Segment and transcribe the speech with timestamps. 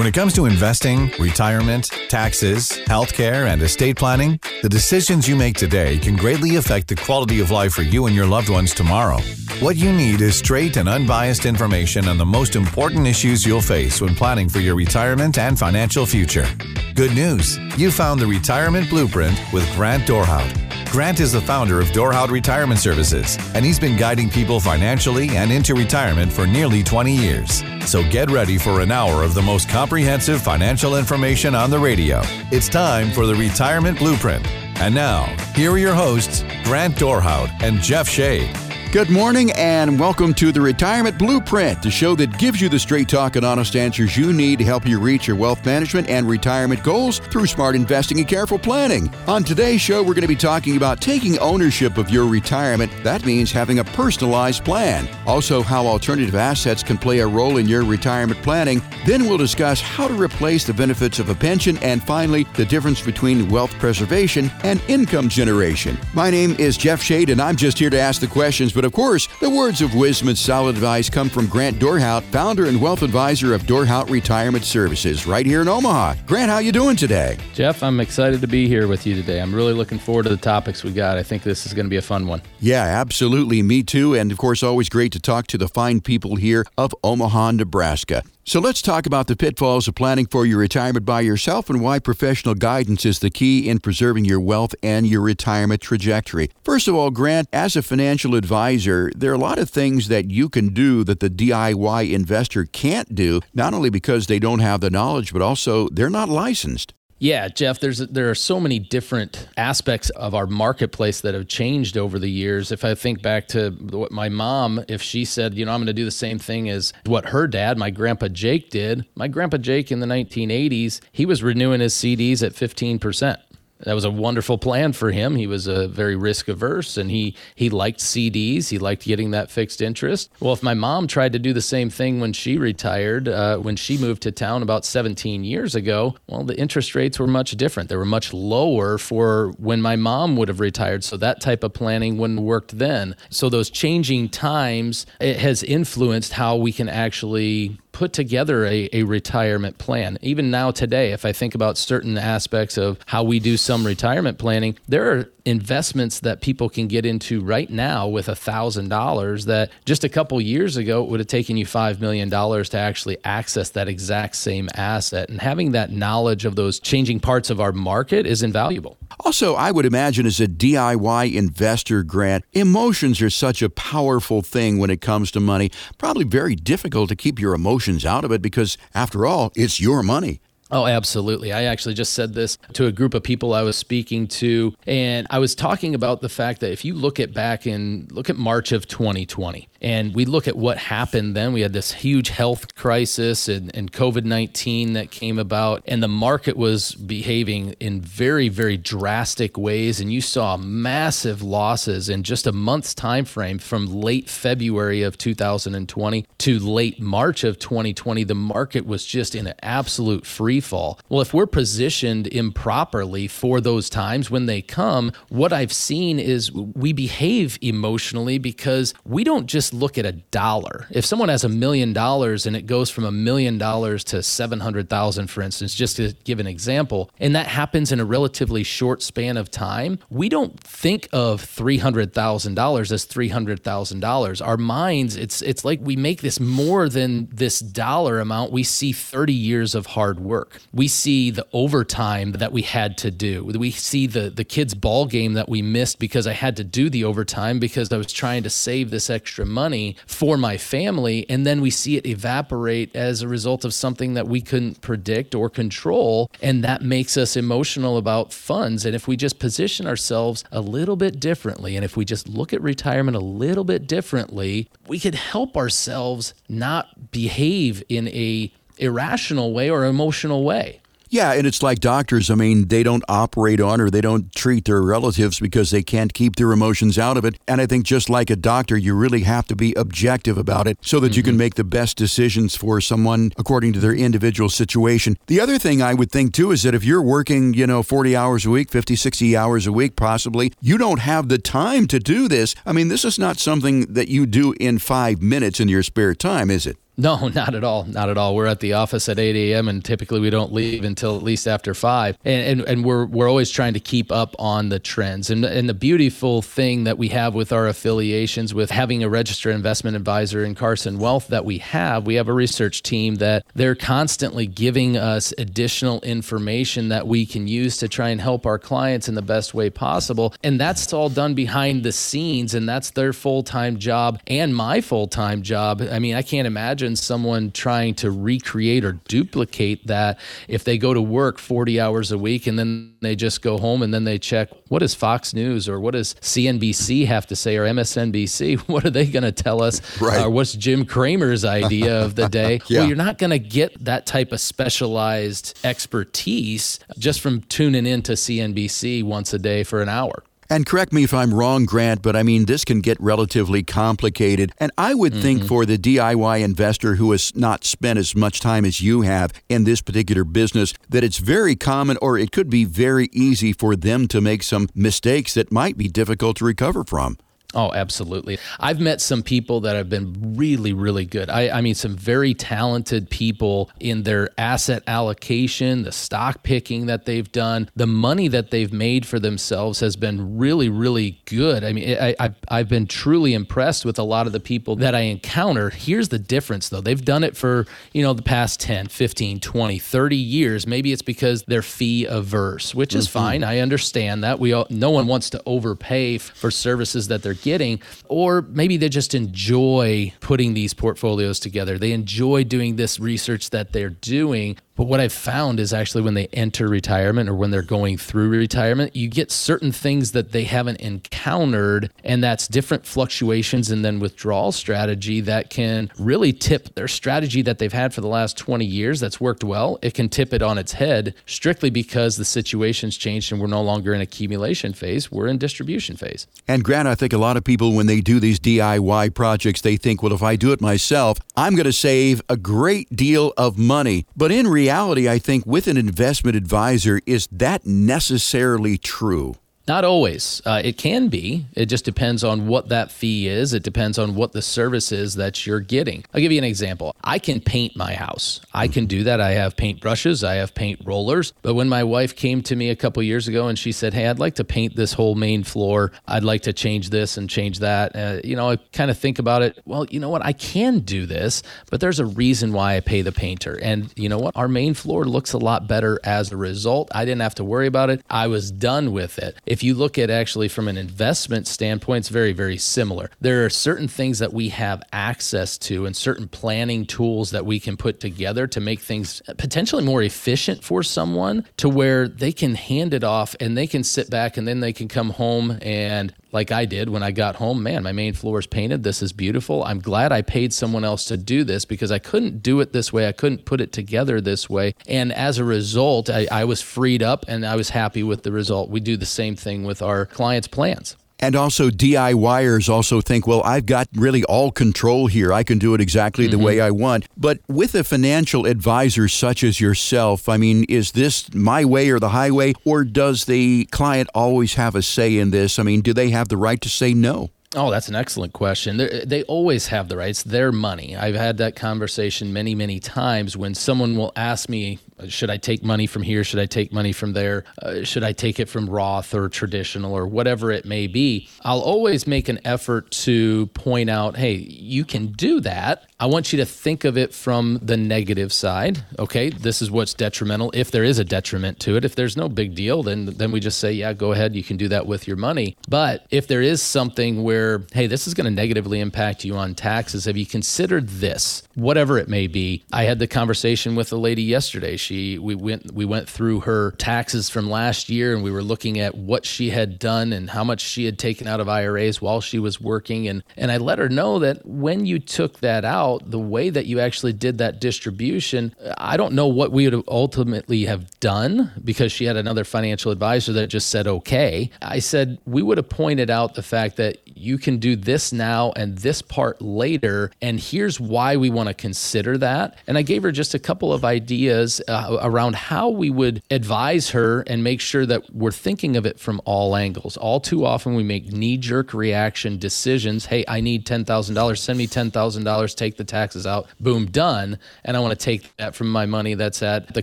[0.00, 5.58] When it comes to investing, retirement, taxes, healthcare, and estate planning, the decisions you make
[5.58, 9.18] today can greatly affect the quality of life for you and your loved ones tomorrow.
[9.60, 14.00] What you need is straight and unbiased information on the most important issues you'll face
[14.00, 16.46] when planning for your retirement and financial future.
[16.94, 17.58] Good news!
[17.76, 20.69] You found the Retirement Blueprint with Grant Dorhout.
[20.90, 25.52] Grant is the founder of Dorhout Retirement Services, and he's been guiding people financially and
[25.52, 27.62] into retirement for nearly 20 years.
[27.86, 32.22] So get ready for an hour of the most comprehensive financial information on the radio.
[32.50, 34.44] It's time for the Retirement Blueprint.
[34.80, 38.50] And now, here are your hosts, Grant Dorhout and Jeff Shade.
[38.92, 43.08] Good morning and welcome to the Retirement Blueprint, the show that gives you the straight
[43.08, 46.82] talk and honest answers you need to help you reach your wealth management and retirement
[46.82, 49.08] goals through smart investing and careful planning.
[49.28, 52.90] On today's show, we're going to be talking about taking ownership of your retirement.
[53.04, 55.08] That means having a personalized plan.
[55.24, 58.82] Also, how alternative assets can play a role in your retirement planning.
[59.06, 63.00] Then we'll discuss how to replace the benefits of a pension and finally, the difference
[63.00, 65.96] between wealth preservation and income generation.
[66.12, 68.94] My name is Jeff Shade and I'm just here to ask the questions but of
[68.94, 73.02] course, the words of wisdom and solid advice come from Grant Dorhout, founder and wealth
[73.02, 76.14] advisor of Dorhout Retirement Services, right here in Omaha.
[76.26, 77.36] Grant, how you doing today?
[77.52, 79.42] Jeff, I'm excited to be here with you today.
[79.42, 81.18] I'm really looking forward to the topics we got.
[81.18, 82.40] I think this is going to be a fun one.
[82.58, 83.60] Yeah, absolutely.
[83.62, 84.14] Me too.
[84.14, 88.22] And of course, always great to talk to the fine people here of Omaha, Nebraska.
[88.42, 91.98] So let's talk about the pitfalls of planning for your retirement by yourself and why
[91.98, 96.50] professional guidance is the key in preserving your wealth and your retirement trajectory.
[96.64, 100.30] First of all, Grant, as a financial advisor, there are a lot of things that
[100.30, 104.80] you can do that the DIY investor can't do, not only because they don't have
[104.80, 106.94] the knowledge, but also they're not licensed.
[107.22, 111.98] Yeah, Jeff, there's there are so many different aspects of our marketplace that have changed
[111.98, 112.72] over the years.
[112.72, 115.88] If I think back to what my mom, if she said, you know, I'm going
[115.88, 119.04] to do the same thing as what her dad, my grandpa Jake did.
[119.14, 123.36] My grandpa Jake in the 1980s, he was renewing his CDs at 15%
[123.84, 125.36] that was a wonderful plan for him.
[125.36, 128.68] He was a very risk averse and he he liked CDs.
[128.68, 130.30] He liked getting that fixed interest.
[130.40, 133.76] Well, if my mom tried to do the same thing when she retired, uh, when
[133.76, 137.88] she moved to town about 17 years ago, well, the interest rates were much different.
[137.88, 141.04] They were much lower for when my mom would have retired.
[141.04, 143.16] So that type of planning wouldn't worked then.
[143.30, 149.02] So those changing times it has influenced how we can actually put together a, a
[149.02, 150.18] retirement plan.
[150.22, 154.38] Even now, today, if I think about certain aspects of how we do some retirement
[154.38, 159.46] planning, there are investments that people can get into right now with a thousand dollars
[159.46, 163.16] that just a couple years ago would have taken you five million dollars to actually
[163.24, 165.28] access that exact same asset.
[165.30, 168.98] And having that knowledge of those changing parts of our market is invaluable.
[169.20, 174.78] Also i would imagine as a diy investor grant emotions are such a powerful thing
[174.78, 175.70] when it comes to money.
[175.98, 180.02] Probably very difficult to keep your emotions out of it because after all it's your
[180.02, 180.40] money
[180.72, 181.52] Oh, absolutely.
[181.52, 185.26] I actually just said this to a group of people I was speaking to, and
[185.28, 188.36] I was talking about the fact that if you look at back in, look at
[188.36, 192.74] March of 2020, and we look at what happened then, we had this huge health
[192.74, 198.48] crisis and, and COVID 19 that came about, and the market was behaving in very,
[198.48, 200.00] very drastic ways.
[200.00, 205.18] And you saw massive losses in just a month's time frame from late February of
[205.18, 208.22] 2020 to late March of 2020.
[208.24, 210.59] The market was just in an absolute free
[211.08, 216.52] Well, if we're positioned improperly for those times when they come, what I've seen is
[216.52, 220.86] we behave emotionally because we don't just look at a dollar.
[220.90, 225.28] If someone has a million dollars and it goes from a million dollars to 700,000
[225.28, 229.36] for instance, just to give an example, and that happens in a relatively short span
[229.36, 234.46] of time, we don't think of $300,000 as $300,000.
[234.46, 238.52] Our minds, it's it's like we make this more than this dollar amount.
[238.52, 240.62] We see 30 years of hard work work.
[240.72, 243.44] We see the overtime that we had to do.
[243.44, 246.90] We see the the kids' ball game that we missed because I had to do
[246.90, 251.26] the overtime because I was trying to save this extra money for my family.
[251.28, 255.34] And then we see it evaporate as a result of something that we couldn't predict
[255.34, 256.30] or control.
[256.42, 258.84] And that makes us emotional about funds.
[258.84, 262.52] And if we just position ourselves a little bit differently, and if we just look
[262.52, 269.52] at retirement a little bit differently, we could help ourselves not behave in a irrational
[269.52, 270.80] way or emotional way.
[271.12, 272.30] Yeah, and it's like doctors.
[272.30, 276.14] I mean, they don't operate on or they don't treat their relatives because they can't
[276.14, 277.36] keep their emotions out of it.
[277.48, 280.78] And I think just like a doctor, you really have to be objective about it
[280.82, 281.16] so that mm-hmm.
[281.16, 281.38] you can mm-hmm.
[281.38, 285.18] make the best decisions for someone according to their individual situation.
[285.26, 288.14] The other thing I would think too is that if you're working, you know, 40
[288.14, 291.98] hours a week, 50, 60 hours a week, possibly, you don't have the time to
[291.98, 292.54] do this.
[292.64, 296.14] I mean, this is not something that you do in five minutes in your spare
[296.14, 296.76] time, is it?
[297.00, 297.84] No, not at all.
[297.84, 298.34] Not at all.
[298.36, 299.68] We're at the office at 8 a.m.
[299.68, 302.18] and typically we don't leave until at least after five.
[302.24, 305.30] And, and, and we're, we're always trying to keep up on the trends.
[305.30, 309.54] And, and the beautiful thing that we have with our affiliations, with having a registered
[309.54, 313.74] investment advisor in Carson Wealth that we have, we have a research team that they're
[313.74, 319.08] constantly giving us additional information that we can use to try and help our clients
[319.08, 320.34] in the best way possible.
[320.42, 322.54] And that's all done behind the scenes.
[322.54, 325.80] And that's their full time job and my full time job.
[325.80, 330.94] I mean, I can't imagine someone trying to recreate or duplicate that if they go
[330.94, 334.18] to work 40 hours a week and then they just go home and then they
[334.18, 338.60] check what does Fox News or what does CNBC have to say or MSNBC?
[338.70, 339.80] What are they going to tell us?
[340.00, 340.22] Right.
[340.22, 342.60] Or what's Jim Cramer's idea of the day?
[342.70, 342.80] Yeah.
[342.80, 348.12] Well, you're not going to get that type of specialized expertise just from tuning into
[348.12, 350.22] CNBC once a day for an hour.
[350.52, 354.52] And correct me if I'm wrong, Grant, but I mean, this can get relatively complicated.
[354.58, 355.48] And I would think mm-hmm.
[355.48, 359.62] for the DIY investor who has not spent as much time as you have in
[359.62, 364.08] this particular business, that it's very common or it could be very easy for them
[364.08, 367.16] to make some mistakes that might be difficult to recover from.
[367.52, 368.38] Oh, absolutely.
[368.60, 371.28] I've met some people that have been really, really good.
[371.28, 377.06] I, I, mean, some very talented people in their asset allocation, the stock picking that
[377.06, 381.64] they've done, the money that they've made for themselves has been really, really good.
[381.64, 384.94] I mean, I, I, I've been truly impressed with a lot of the people that
[384.94, 385.70] I encounter.
[385.70, 386.80] Here's the difference, though.
[386.80, 390.66] They've done it for, you know, the past 10, 15, 20, 30 years.
[390.68, 393.18] Maybe it's because they're fee averse, which is mm-hmm.
[393.18, 393.44] fine.
[393.44, 394.38] I understand that.
[394.38, 398.88] We all, no one wants to overpay for services that they're getting, or maybe they
[398.88, 401.78] just enjoy putting these portfolios together.
[401.78, 404.56] They enjoy doing this research that they're doing.
[404.80, 408.30] But what I've found is actually when they enter retirement or when they're going through
[408.30, 414.00] retirement, you get certain things that they haven't encountered, and that's different fluctuations and then
[414.00, 418.64] withdrawal strategy that can really tip their strategy that they've had for the last 20
[418.64, 419.78] years that's worked well.
[419.82, 423.60] It can tip it on its head strictly because the situation's changed and we're no
[423.60, 426.26] longer in accumulation phase, we're in distribution phase.
[426.48, 429.76] And Grant, I think a lot of people, when they do these DIY projects, they
[429.76, 433.58] think, well, if I do it myself, I'm going to save a great deal of
[433.58, 434.06] money.
[434.16, 439.34] But in reality, I think with an investment advisor, is that necessarily true?
[439.70, 440.42] Not always.
[440.44, 441.46] Uh, it can be.
[441.54, 443.52] It just depends on what that fee is.
[443.52, 446.04] It depends on what the service is that you're getting.
[446.12, 446.96] I'll give you an example.
[447.04, 448.40] I can paint my house.
[448.52, 449.20] I can do that.
[449.20, 450.24] I have paint brushes.
[450.24, 451.32] I have paint rollers.
[451.42, 454.08] But when my wife came to me a couple years ago and she said, "Hey,
[454.08, 455.92] I'd like to paint this whole main floor.
[456.08, 459.20] I'd like to change this and change that," uh, you know, I kind of think
[459.20, 459.60] about it.
[459.66, 460.24] Well, you know what?
[460.24, 463.56] I can do this, but there's a reason why I pay the painter.
[463.62, 464.36] And you know what?
[464.36, 466.90] Our main floor looks a lot better as a result.
[466.92, 468.02] I didn't have to worry about it.
[468.10, 469.36] I was done with it.
[469.46, 473.10] If you look at actually from an investment standpoint, it's very, very similar.
[473.20, 477.60] There are certain things that we have access to and certain planning tools that we
[477.60, 482.54] can put together to make things potentially more efficient for someone to where they can
[482.54, 486.14] hand it off and they can sit back and then they can come home and
[486.32, 488.82] like I did when I got home, man, my main floor is painted.
[488.82, 489.64] This is beautiful.
[489.64, 492.92] I'm glad I paid someone else to do this because I couldn't do it this
[492.92, 493.08] way.
[493.08, 494.74] I couldn't put it together this way.
[494.86, 498.32] And as a result, I, I was freed up and I was happy with the
[498.32, 498.70] result.
[498.70, 500.96] We do the same thing with our clients' plans.
[501.20, 505.32] And also, DIYers also think, well, I've got really all control here.
[505.32, 506.66] I can do it exactly the way mm-hmm.
[506.66, 507.06] I want.
[507.16, 512.00] But with a financial advisor such as yourself, I mean, is this my way or
[512.00, 512.54] the highway?
[512.64, 515.58] Or does the client always have a say in this?
[515.58, 517.30] I mean, do they have the right to say no?
[517.56, 518.76] Oh, that's an excellent question.
[518.76, 520.22] They're, they always have the rights.
[520.22, 520.96] Their money.
[520.96, 524.78] I've had that conversation many, many times when someone will ask me,
[525.08, 526.24] should I take money from here?
[526.24, 527.44] Should I take money from there?
[527.60, 531.28] Uh, should I take it from Roth or traditional or whatever it may be?
[531.42, 535.89] I'll always make an effort to point out, hey, you can do that.
[536.00, 538.82] I want you to think of it from the negative side.
[538.98, 540.50] Okay, this is what's detrimental.
[540.54, 543.38] If there is a detriment to it, if there's no big deal, then then we
[543.38, 545.58] just say, yeah, go ahead, you can do that with your money.
[545.68, 549.54] But if there is something where, hey, this is going to negatively impact you on
[549.54, 551.42] taxes, have you considered this?
[551.54, 552.64] Whatever it may be.
[552.72, 554.78] I had the conversation with a lady yesterday.
[554.78, 558.80] She we went we went through her taxes from last year and we were looking
[558.80, 562.22] at what she had done and how much she had taken out of IRAs while
[562.22, 565.89] she was working and and I let her know that when you took that out
[565.98, 570.64] the way that you actually did that distribution, I don't know what we would ultimately
[570.64, 574.50] have done because she had another financial advisor that just said, okay.
[574.62, 578.52] I said, we would have pointed out the fact that you can do this now
[578.56, 580.10] and this part later.
[580.22, 582.58] And here's why we want to consider that.
[582.66, 586.90] And I gave her just a couple of ideas uh, around how we would advise
[586.90, 589.96] her and make sure that we're thinking of it from all angles.
[589.96, 593.06] All too often, we make knee jerk reaction decisions.
[593.06, 594.38] Hey, I need $10,000.
[594.38, 595.54] Send me $10,000.
[595.54, 597.38] Take the taxes out, boom, done.
[597.64, 599.82] And I want to take that from my money that's at the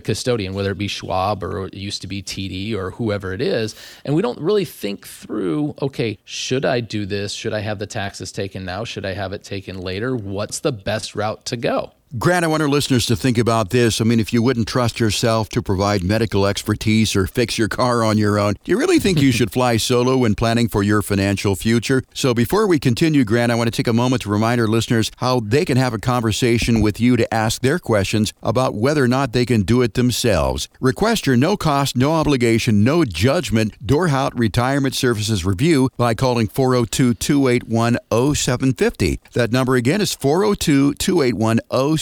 [0.00, 3.74] custodian, whether it be Schwab or it used to be TD or whoever it is.
[4.04, 7.32] And we don't really think through, okay, should I do this?
[7.32, 8.84] Should I have the taxes taken now?
[8.84, 10.16] Should I have it taken later?
[10.16, 11.92] What's the best route to go?
[12.16, 14.00] Grant, I want our listeners to think about this.
[14.00, 18.02] I mean, if you wouldn't trust yourself to provide medical expertise or fix your car
[18.02, 21.02] on your own, do you really think you should fly solo when planning for your
[21.02, 22.02] financial future?
[22.14, 25.10] So before we continue, Grant, I want to take a moment to remind our listeners
[25.18, 29.08] how they can have a conversation with you to ask their questions about whether or
[29.08, 30.70] not they can do it themselves.
[30.80, 37.12] Request your no cost, no obligation, no judgment Dorhout Retirement Services review by calling 402
[37.12, 37.98] 281
[38.34, 39.20] 0750.
[39.34, 41.97] That number again is 402 281 0750.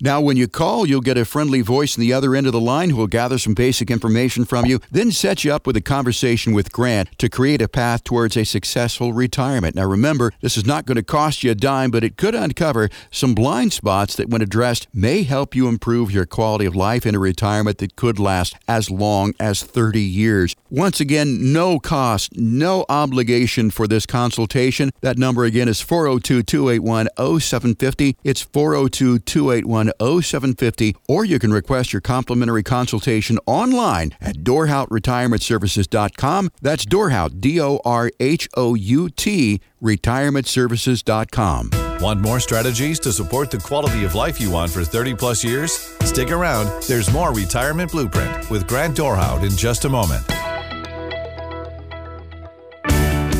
[0.00, 2.60] Now, when you call, you'll get a friendly voice on the other end of the
[2.60, 5.80] line who will gather some basic information from you, then set you up with a
[5.80, 9.74] conversation with Grant to create a path towards a successful retirement.
[9.74, 12.88] Now, remember, this is not going to cost you a dime, but it could uncover
[13.10, 17.14] some blind spots that, when addressed, may help you improve your quality of life in
[17.14, 20.54] a retirement that could last as long as 30 years.
[20.68, 24.90] Once again, no cost, no obligation for this consultation.
[25.00, 28.16] That number again is 402 281 0750.
[28.24, 36.50] It's 402 281 0750, or you can request your complimentary consultation online at DorhoutRetirementServices.com.
[36.60, 41.70] That's Dorhout, D O R H O U T, retirementservices.com.
[42.00, 45.72] Want more strategies to support the quality of life you want for 30 plus years?
[46.04, 46.82] Stick around.
[46.84, 50.24] There's more Retirement Blueprint with Grant Dorhout in just a moment.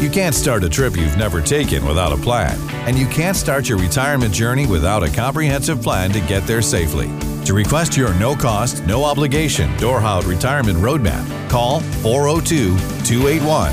[0.01, 3.69] You can't start a trip you've never taken without a plan, and you can't start
[3.69, 7.09] your retirement journey without a comprehensive plan to get there safely.
[7.45, 13.71] To request your no cost, no obligation Dorhout Retirement Roadmap, call 402 281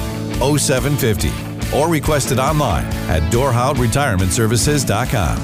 [0.60, 1.32] 0750
[1.74, 5.38] or request it online at DorhoutRetirementServices.com.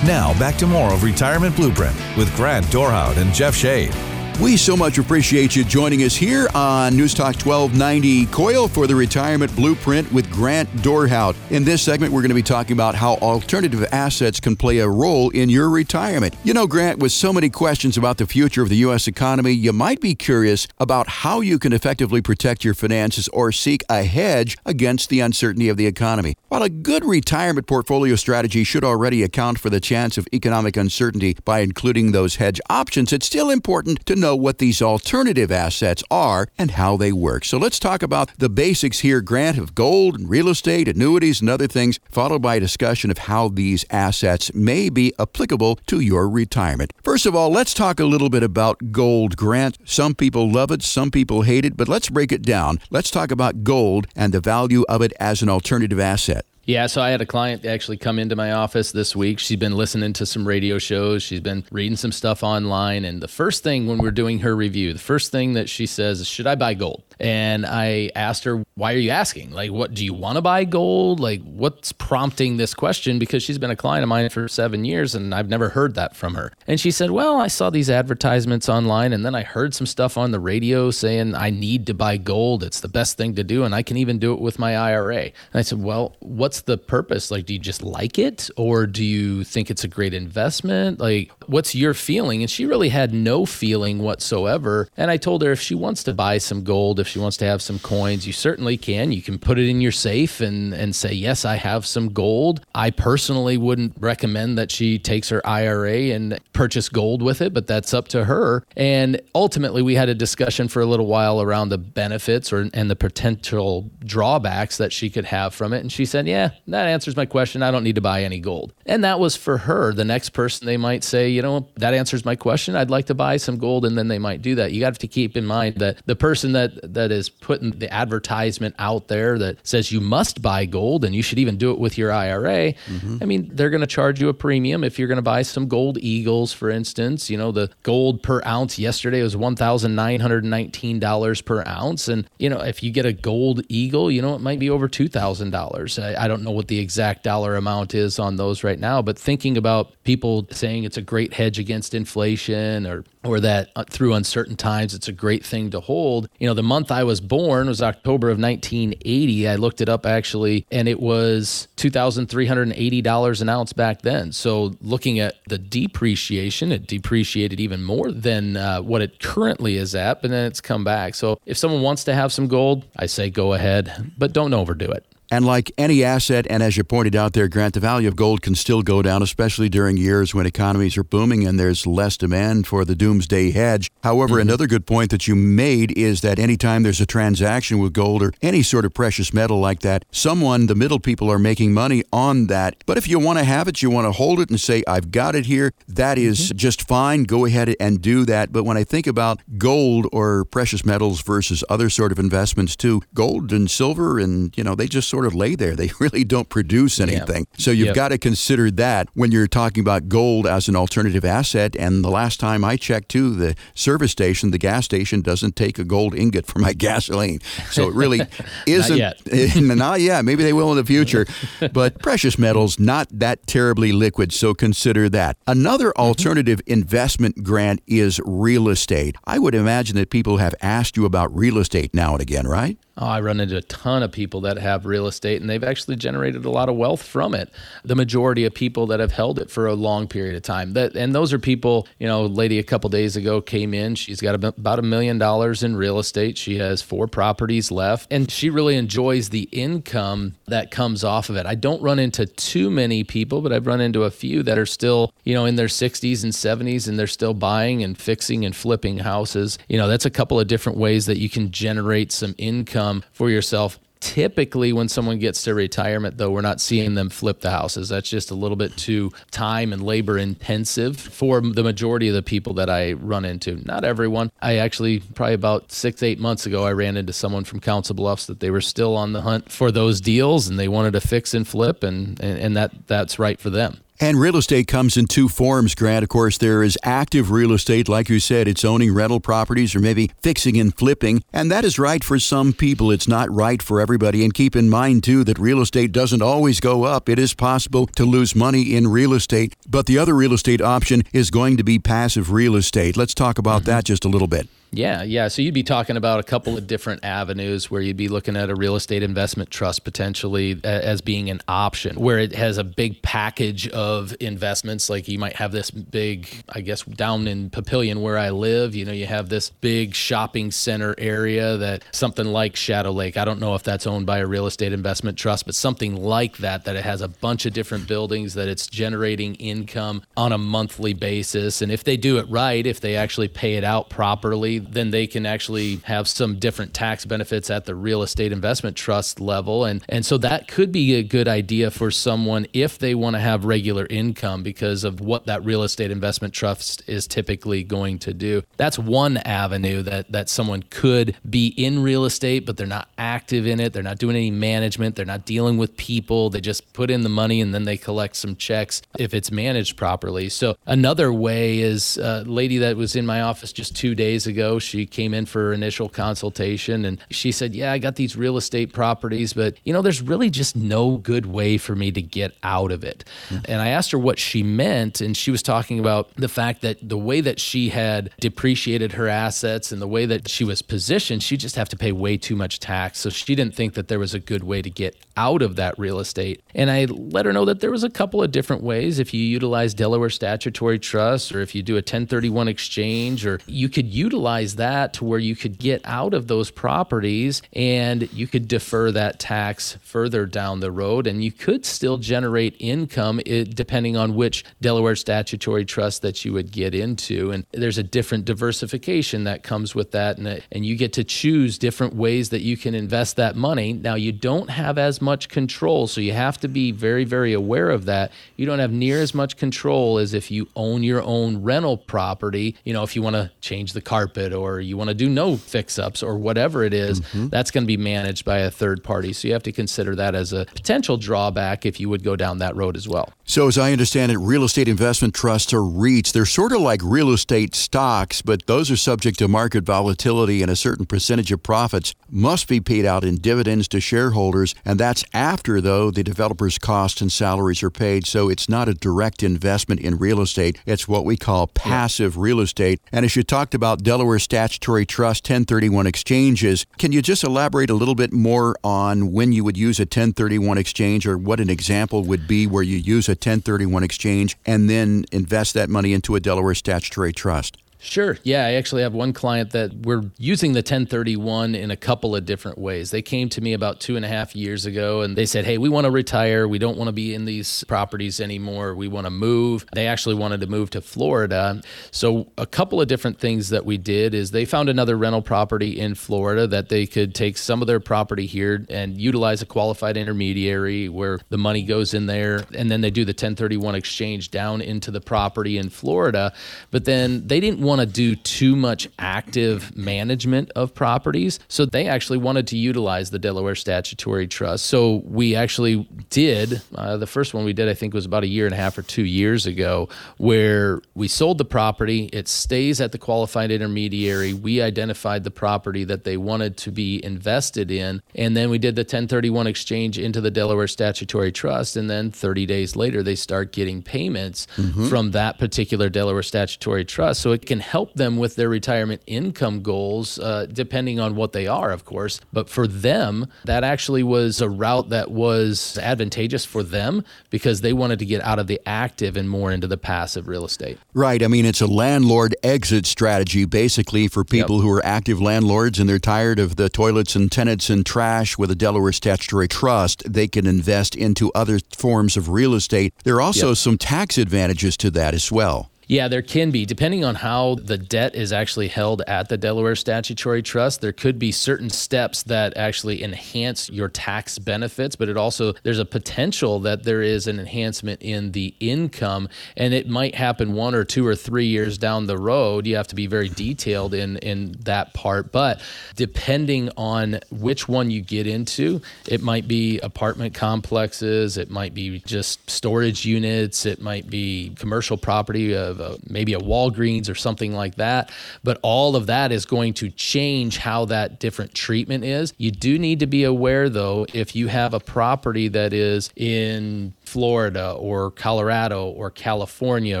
[0.04, 3.94] Now, back to more of Retirement Blueprint with Grant Dorhout and Jeff Shade.
[4.42, 8.96] We so much appreciate you joining us here on News Talk 1290 KOIL for the
[8.96, 11.36] Retirement Blueprint with Grant Dorhout.
[11.52, 14.88] In this segment, we're going to be talking about how alternative assets can play a
[14.88, 16.34] role in your retirement.
[16.42, 19.06] You know, Grant, with so many questions about the future of the U.S.
[19.06, 23.84] economy, you might be curious about how you can effectively protect your finances or seek
[23.88, 26.34] a hedge against the uncertainty of the economy.
[26.48, 31.36] While a good retirement portfolio strategy should already account for the chance of economic uncertainty
[31.44, 36.48] by including those hedge options, it's still important to know what these alternative assets are
[36.58, 37.44] and how they work.
[37.44, 41.50] So let's talk about the basics here, Grant, of gold and real estate, annuities, and
[41.50, 46.28] other things, followed by a discussion of how these assets may be applicable to your
[46.28, 46.92] retirement.
[47.02, 49.78] First of all, let's talk a little bit about gold, Grant.
[49.84, 52.78] Some people love it, some people hate it, but let's break it down.
[52.90, 56.44] Let's talk about gold and the value of it as an alternative asset.
[56.64, 59.40] Yeah, so I had a client actually come into my office this week.
[59.40, 63.04] She's been listening to some radio shows, she's been reading some stuff online.
[63.04, 66.20] And the first thing when we're doing her review, the first thing that she says
[66.20, 67.02] is, Should I buy gold?
[67.18, 69.50] And I asked her, Why are you asking?
[69.50, 71.18] Like, what do you want to buy gold?
[71.18, 73.18] Like, what's prompting this question?
[73.18, 76.14] Because she's been a client of mine for seven years and I've never heard that
[76.14, 76.52] from her.
[76.66, 80.16] And she said, Well, I saw these advertisements online and then I heard some stuff
[80.16, 82.62] on the radio saying I need to buy gold.
[82.62, 83.64] It's the best thing to do.
[83.64, 85.22] And I can even do it with my IRA.
[85.22, 87.30] And I said, Well, what what's the purpose?
[87.30, 91.00] Like, do you just like it or do you think it's a great investment?
[91.00, 92.42] Like, what's your feeling?
[92.42, 94.86] And she really had no feeling whatsoever.
[94.98, 97.46] And I told her if she wants to buy some gold, if she wants to
[97.46, 99.12] have some coins, you certainly can.
[99.12, 102.60] You can put it in your safe and, and say, yes, I have some gold.
[102.74, 107.66] I personally wouldn't recommend that she takes her IRA and purchase gold with it, but
[107.66, 108.66] that's up to her.
[108.76, 112.90] And ultimately, we had a discussion for a little while around the benefits or and
[112.90, 115.80] the potential drawbacks that she could have from it.
[115.80, 117.62] And she said, yeah, yeah, that answers my question.
[117.62, 118.72] I don't need to buy any gold.
[118.84, 119.92] And that was for her.
[119.92, 122.74] The next person, they might say, you know, that answers my question.
[122.74, 123.84] I'd like to buy some gold.
[123.84, 124.72] And then they might do that.
[124.72, 128.74] You got to keep in mind that the person that, that is putting the advertisement
[128.78, 131.96] out there that says you must buy gold and you should even do it with
[131.96, 133.18] your IRA, mm-hmm.
[133.20, 135.68] I mean, they're going to charge you a premium if you're going to buy some
[135.68, 137.30] gold eagles, for instance.
[137.30, 142.08] You know, the gold per ounce yesterday was $1,919 per ounce.
[142.08, 144.88] And, you know, if you get a gold eagle, you know, it might be over
[144.88, 146.02] $2,000.
[146.02, 149.18] I, I don't know what the exact dollar amount is on those right now, but
[149.18, 154.14] thinking about people saying it's a great hedge against inflation or or that uh, through
[154.14, 156.28] uncertain times it's a great thing to hold.
[156.38, 159.48] You know, the month I was born was October of 1980.
[159.48, 164.32] I looked it up actually, and it was $2,380 an ounce back then.
[164.32, 169.94] So looking at the depreciation, it depreciated even more than uh, what it currently is
[169.94, 171.14] at, but then it's come back.
[171.14, 174.90] So if someone wants to have some gold, I say go ahead, but don't overdo
[174.90, 175.06] it.
[175.32, 178.42] And like any asset, and as you pointed out there, Grant, the value of gold
[178.42, 182.66] can still go down, especially during years when economies are booming and there's less demand
[182.66, 183.90] for the doomsday hedge.
[184.02, 184.48] However, mm-hmm.
[184.48, 188.34] another good point that you made is that anytime there's a transaction with gold or
[188.42, 192.48] any sort of precious metal like that, someone, the middle people, are making money on
[192.48, 192.76] that.
[192.84, 195.10] But if you want to have it, you want to hold it and say, I've
[195.10, 196.58] got it here, that is mm-hmm.
[196.58, 197.24] just fine.
[197.24, 198.52] Go ahead and do that.
[198.52, 203.00] But when I think about gold or precious metals versus other sort of investments too,
[203.14, 205.74] gold and silver and, you know, they just sort of lay there.
[205.74, 207.46] They really don't produce anything.
[207.52, 207.58] Yeah.
[207.58, 207.94] So you've yep.
[207.94, 211.76] got to consider that when you're talking about gold as an alternative asset.
[211.76, 215.78] And the last time I checked too, the service station, the gas station doesn't take
[215.78, 217.40] a gold ingot for my gasoline.
[217.70, 218.20] So it really
[218.66, 218.98] isn't.
[218.98, 219.56] not yet.
[219.56, 220.24] not yet.
[220.24, 221.26] Maybe they will in the future.
[221.72, 224.32] but precious metals, not that terribly liquid.
[224.32, 225.36] So consider that.
[225.46, 226.02] Another mm-hmm.
[226.02, 226.72] alternative mm-hmm.
[226.72, 229.16] investment grant is real estate.
[229.24, 232.78] I would imagine that people have asked you about real estate now and again, right?
[232.98, 235.96] Oh, I run into a ton of people that have real estate and they've actually
[235.96, 237.50] generated a lot of wealth from it.
[237.84, 240.74] The majority of people that have held it for a long period of time.
[240.74, 244.20] That and those are people, you know, lady a couple days ago came in, she's
[244.20, 246.36] got about a million dollars in real estate.
[246.36, 251.36] She has four properties left and she really enjoys the income that comes off of
[251.36, 251.46] it.
[251.46, 254.66] I don't run into too many people, but I've run into a few that are
[254.66, 258.54] still, you know, in their 60s and 70s and they're still buying and fixing and
[258.54, 259.58] flipping houses.
[259.68, 263.04] You know, that's a couple of different ways that you can generate some income income
[263.12, 263.78] for yourself.
[264.00, 267.88] Typically, when someone gets to retirement, though, we're not seeing them flip the houses.
[267.88, 272.22] That's just a little bit too time and labor intensive for the majority of the
[272.22, 273.64] people that I run into.
[273.64, 274.32] Not everyone.
[274.42, 278.26] I actually, probably about six, eight months ago, I ran into someone from Council Bluffs
[278.26, 281.32] that they were still on the hunt for those deals and they wanted to fix
[281.32, 283.78] and flip, and, and, and that, that's right for them.
[284.02, 286.02] And real estate comes in two forms, Grant.
[286.02, 289.78] Of course, there is active real estate, like you said, it's owning rental properties or
[289.78, 291.22] maybe fixing and flipping.
[291.32, 292.90] And that is right for some people.
[292.90, 294.24] It's not right for everybody.
[294.24, 297.08] And keep in mind, too, that real estate doesn't always go up.
[297.08, 299.54] It is possible to lose money in real estate.
[299.70, 302.96] But the other real estate option is going to be passive real estate.
[302.96, 303.70] Let's talk about mm-hmm.
[303.70, 304.48] that just a little bit.
[304.74, 305.28] Yeah, yeah.
[305.28, 308.48] So you'd be talking about a couple of different avenues where you'd be looking at
[308.48, 313.02] a real estate investment trust potentially as being an option, where it has a big
[313.02, 314.88] package of investments.
[314.88, 318.86] Like you might have this big, I guess, down in Papillion where I live, you
[318.86, 323.18] know, you have this big shopping center area that something like Shadow Lake.
[323.18, 326.38] I don't know if that's owned by a real estate investment trust, but something like
[326.38, 330.38] that, that it has a bunch of different buildings, that it's generating income on a
[330.38, 331.60] monthly basis.
[331.60, 335.06] And if they do it right, if they actually pay it out properly, then they
[335.06, 339.64] can actually have some different tax benefits at the real estate investment trust level.
[339.64, 343.20] And, and so that could be a good idea for someone if they want to
[343.20, 348.14] have regular income because of what that real estate investment trust is typically going to
[348.14, 348.42] do.
[348.56, 353.46] That's one avenue that, that someone could be in real estate, but they're not active
[353.46, 353.72] in it.
[353.72, 354.96] They're not doing any management.
[354.96, 356.30] They're not dealing with people.
[356.30, 359.76] They just put in the money and then they collect some checks if it's managed
[359.76, 360.28] properly.
[360.28, 364.51] So another way is a lady that was in my office just two days ago
[364.58, 368.72] she came in for initial consultation and she said, Yeah, I got these real estate
[368.72, 372.72] properties, but you know, there's really just no good way for me to get out
[372.72, 373.04] of it.
[373.28, 373.44] Mm-hmm.
[373.48, 376.78] And I asked her what she meant, and she was talking about the fact that
[376.86, 381.22] the way that she had depreciated her assets and the way that she was positioned,
[381.22, 383.00] she just have to pay way too much tax.
[383.00, 385.78] So she didn't think that there was a good way to get out of that
[385.78, 386.42] real estate.
[386.54, 388.98] And I let her know that there was a couple of different ways.
[388.98, 393.68] If you utilize Delaware statutory trust or if you do a 1031 exchange, or you
[393.68, 398.48] could utilize that to where you could get out of those properties and you could
[398.48, 403.96] defer that tax further down the road and you could still generate income eh, depending
[403.96, 407.30] on which Delaware statutory trust that you would get into.
[407.30, 410.18] And there's a different diversification that comes with that.
[410.18, 413.72] And, and you get to choose different ways that you can invest that money.
[413.72, 417.70] Now, you don't have as much control, so you have to be very, very aware
[417.70, 418.12] of that.
[418.36, 422.56] You don't have near as much control as if you own your own rental property.
[422.64, 425.08] You know, if you want to change the carpet it or you want to do
[425.08, 427.28] no fix ups or whatever it is, mm-hmm.
[427.28, 429.12] that's going to be managed by a third party.
[429.12, 432.38] So you have to consider that as a potential drawback if you would go down
[432.38, 433.12] that road as well.
[433.24, 436.12] So, as I understand it, real estate investment trusts are REITs.
[436.12, 440.50] They're sort of like real estate stocks, but those are subject to market volatility and
[440.50, 444.54] a certain percentage of profits must be paid out in dividends to shareholders.
[444.64, 448.06] And that's after, though, the developer's costs and salaries are paid.
[448.06, 450.58] So, it's not a direct investment in real estate.
[450.66, 452.80] It's what we call passive real estate.
[452.90, 456.66] And as you talked about Delaware Statutory Trust 1031 exchanges.
[456.78, 460.58] Can you just elaborate a little bit more on when you would use a 1031
[460.58, 465.04] exchange or what an example would be where you use a 1031 exchange and then
[465.12, 467.61] invest that money into a Delaware Statutory Trust?
[467.84, 468.16] Sure.
[468.22, 472.24] Yeah, I actually have one client that we're using the 1031 in a couple of
[472.24, 472.92] different ways.
[472.92, 475.58] They came to me about two and a half years ago and they said, Hey,
[475.58, 476.46] we want to retire.
[476.46, 478.76] We don't want to be in these properties anymore.
[478.76, 479.66] We want to move.
[479.74, 481.60] They actually wanted to move to Florida.
[481.90, 485.80] So, a couple of different things that we did is they found another rental property
[485.80, 489.96] in Florida that they could take some of their property here and utilize a qualified
[489.96, 492.44] intermediary where the money goes in there.
[492.54, 496.32] And then they do the 1031 exchange down into the property in Florida.
[496.70, 501.40] But then they didn't want want to do too much active management of properties.
[501.48, 504.66] So they actually wanted to utilize the Delaware Statutory Trust.
[504.66, 506.60] So we actually did.
[506.74, 508.76] Uh, the first one we did, I think, was about a year and a half
[508.76, 512.10] or two years ago, where we sold the property.
[512.12, 514.34] It stays at the qualified intermediary.
[514.34, 518.02] We identified the property that they wanted to be invested in.
[518.14, 521.76] And then we did the 1031 exchange into the Delaware Statutory Trust.
[521.76, 524.88] And then 30 days later, they start getting payments mm-hmm.
[524.88, 527.22] from that particular Delaware Statutory Trust.
[527.22, 531.46] So it can help them with their retirement income goals, uh, depending on what they
[531.46, 532.20] are, of course.
[532.32, 537.72] But for them, that actually was a route that was advantageous for them because they
[537.72, 540.78] wanted to get out of the active and more into the passive real estate.
[540.92, 541.22] Right.
[541.22, 544.64] I mean, it's a landlord exit strategy basically for people yep.
[544.64, 548.50] who are active landlords and they're tired of the toilets and tenants and trash with
[548.50, 550.02] a Delaware statutory trust.
[550.12, 552.92] They can invest into other forms of real estate.
[553.04, 553.56] There are also yep.
[553.56, 555.71] some tax advantages to that as well.
[555.88, 556.64] Yeah, there can be.
[556.64, 561.18] Depending on how the debt is actually held at the Delaware Statutory Trust, there could
[561.18, 566.60] be certain steps that actually enhance your tax benefits, but it also, there's a potential
[566.60, 571.06] that there is an enhancement in the income, and it might happen one or two
[571.06, 572.66] or three years down the road.
[572.66, 575.32] You have to be very detailed in, in that part.
[575.32, 575.60] But
[575.96, 581.98] depending on which one you get into, it might be apartment complexes, it might be
[582.06, 587.16] just storage units, it might be commercial property uh, of a, maybe a Walgreens or
[587.16, 588.12] something like that.
[588.44, 592.32] But all of that is going to change how that different treatment is.
[592.38, 596.92] You do need to be aware, though, if you have a property that is in
[597.12, 600.00] Florida or Colorado or California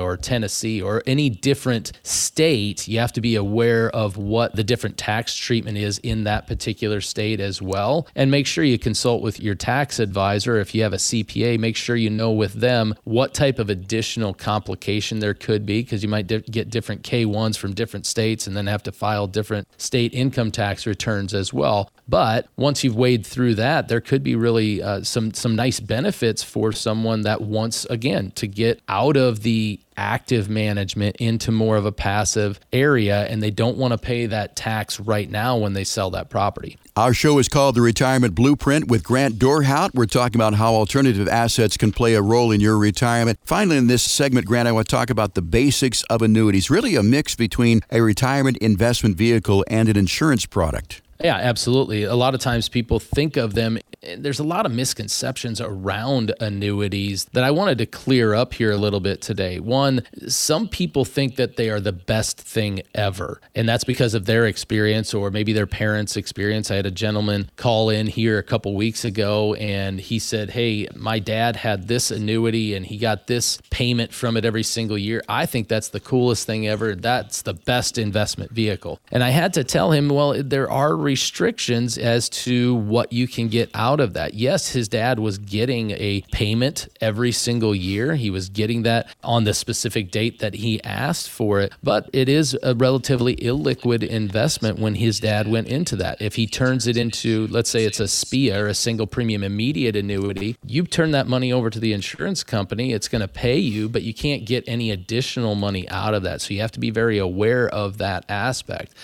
[0.00, 4.96] or Tennessee or any different state, you have to be aware of what the different
[4.96, 8.08] tax treatment is in that particular state as well.
[8.14, 10.56] And make sure you consult with your tax advisor.
[10.58, 14.32] If you have a CPA, make sure you know with them what type of additional
[14.32, 18.56] complication there could be because you might di- get different K1s from different states and
[18.56, 21.90] then have to file different state income tax returns as well.
[22.08, 26.42] But once you've waded through that, there could be really uh, some some nice benefits
[26.42, 31.84] for someone that wants again to get out of the active management into more of
[31.84, 35.84] a passive area and they don't want to pay that tax right now when they
[35.84, 36.78] sell that property.
[36.96, 39.94] Our show is called The Retirement Blueprint with Grant Dorhout.
[39.94, 43.38] We're talking about how alternative assets can play a role in your retirement.
[43.44, 46.96] Finally, in this segment, Grant, I want to talk about the basics of annuities, really
[46.96, 51.01] a mix between a retirement investment vehicle and an insurance product.
[51.22, 52.02] Yeah, absolutely.
[52.02, 53.78] A lot of times people think of them,
[54.16, 58.76] there's a lot of misconceptions around annuities that I wanted to clear up here a
[58.76, 59.60] little bit today.
[59.60, 64.26] One, some people think that they are the best thing ever, and that's because of
[64.26, 66.70] their experience or maybe their parents' experience.
[66.70, 70.88] I had a gentleman call in here a couple weeks ago and he said, Hey,
[70.94, 75.22] my dad had this annuity and he got this payment from it every single year.
[75.28, 76.94] I think that's the coolest thing ever.
[76.94, 79.00] That's the best investment vehicle.
[79.10, 83.48] And I had to tell him, Well, there are restrictions as to what you can
[83.48, 84.34] get out of that.
[84.34, 88.14] Yes, his dad was getting a payment every single year.
[88.14, 92.28] He was getting that on the specific date that he asked for it, but it
[92.28, 96.20] is a relatively illiquid investment when his dad went into that.
[96.20, 99.96] If he turns it into, let's say it's a SPIA or a single premium immediate
[99.96, 103.88] annuity, you turn that money over to the insurance company, it's going to pay you,
[103.88, 106.40] but you can't get any additional money out of that.
[106.40, 108.94] So you have to be very aware of that aspect.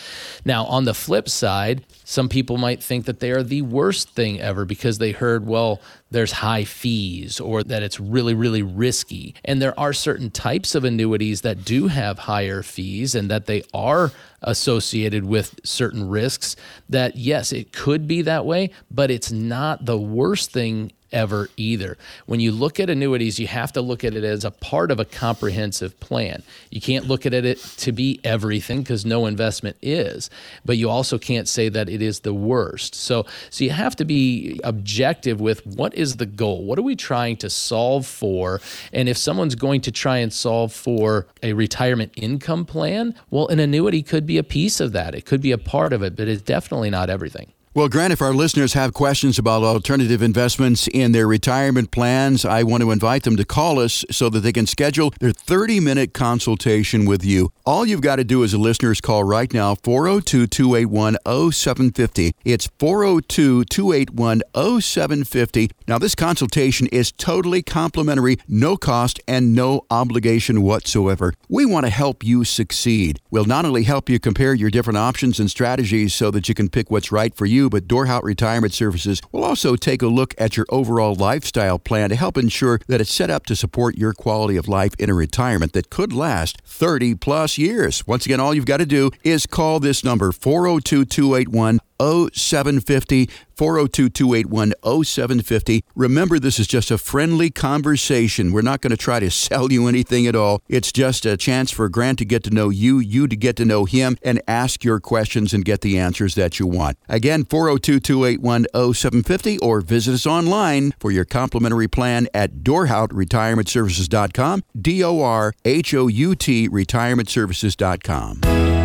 [0.44, 4.40] Now, on the flip side, some people might think that they are the worst thing
[4.40, 5.78] ever because they heard, well,
[6.10, 9.34] there's high fees or that it's really, really risky.
[9.44, 13.62] And there are certain types of annuities that do have higher fees and that they
[13.74, 16.56] are associated with certain risks.
[16.88, 21.96] That, yes, it could be that way, but it's not the worst thing ever either.
[22.26, 25.00] When you look at annuities, you have to look at it as a part of
[25.00, 26.42] a comprehensive plan.
[26.70, 30.30] You can't look at it to be everything because no investment is,
[30.64, 32.94] but you also can't say that it is the worst.
[32.94, 36.64] So so you have to be objective with what is the goal?
[36.64, 38.60] What are we trying to solve for?
[38.92, 43.60] And if someone's going to try and solve for a retirement income plan, well an
[43.60, 45.14] annuity could be a piece of that.
[45.14, 47.52] It could be a part of it, but it's definitely not everything.
[47.78, 52.64] Well, Grant, if our listeners have questions about alternative investments in their retirement plans, I
[52.64, 56.12] want to invite them to call us so that they can schedule their 30 minute
[56.12, 57.52] consultation with you.
[57.64, 61.18] All you've got to do is a listener's call right now 402 281
[61.52, 62.34] 0750.
[62.44, 64.42] It's 402 281
[64.80, 65.70] 0750.
[65.86, 71.32] Now, this consultation is totally complimentary, no cost, and no obligation whatsoever.
[71.48, 73.20] We want to help you succeed.
[73.30, 76.68] We'll not only help you compare your different options and strategies so that you can
[76.68, 80.66] pick what's right for but Dorhout Retirement Services will also take a look at your
[80.68, 84.68] overall lifestyle plan to help ensure that it's set up to support your quality of
[84.68, 88.06] life in a retirement that could last 30 plus years.
[88.06, 94.08] Once again, all you've got to do is call this number 402 281 0750 402
[94.08, 94.72] 281
[95.04, 95.84] 0750.
[95.96, 98.52] Remember, this is just a friendly conversation.
[98.52, 100.62] We're not going to try to sell you anything at all.
[100.68, 103.64] It's just a chance for Grant to get to know you, you to get to
[103.64, 106.98] know him, and ask your questions and get the answers that you want.
[107.08, 114.62] Again, 402 281 0750 or visit us online for your complimentary plan at DorhoutRetirementServices.com.
[114.80, 118.77] D O R H O U T RetirementServices.com.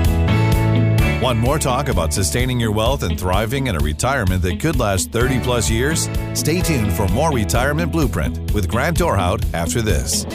[1.24, 5.14] Want more talk about sustaining your wealth and thriving in a retirement that could last
[5.14, 6.10] 30 plus years?
[6.34, 10.26] Stay tuned for more Retirement Blueprint with Grant Dorhout after this.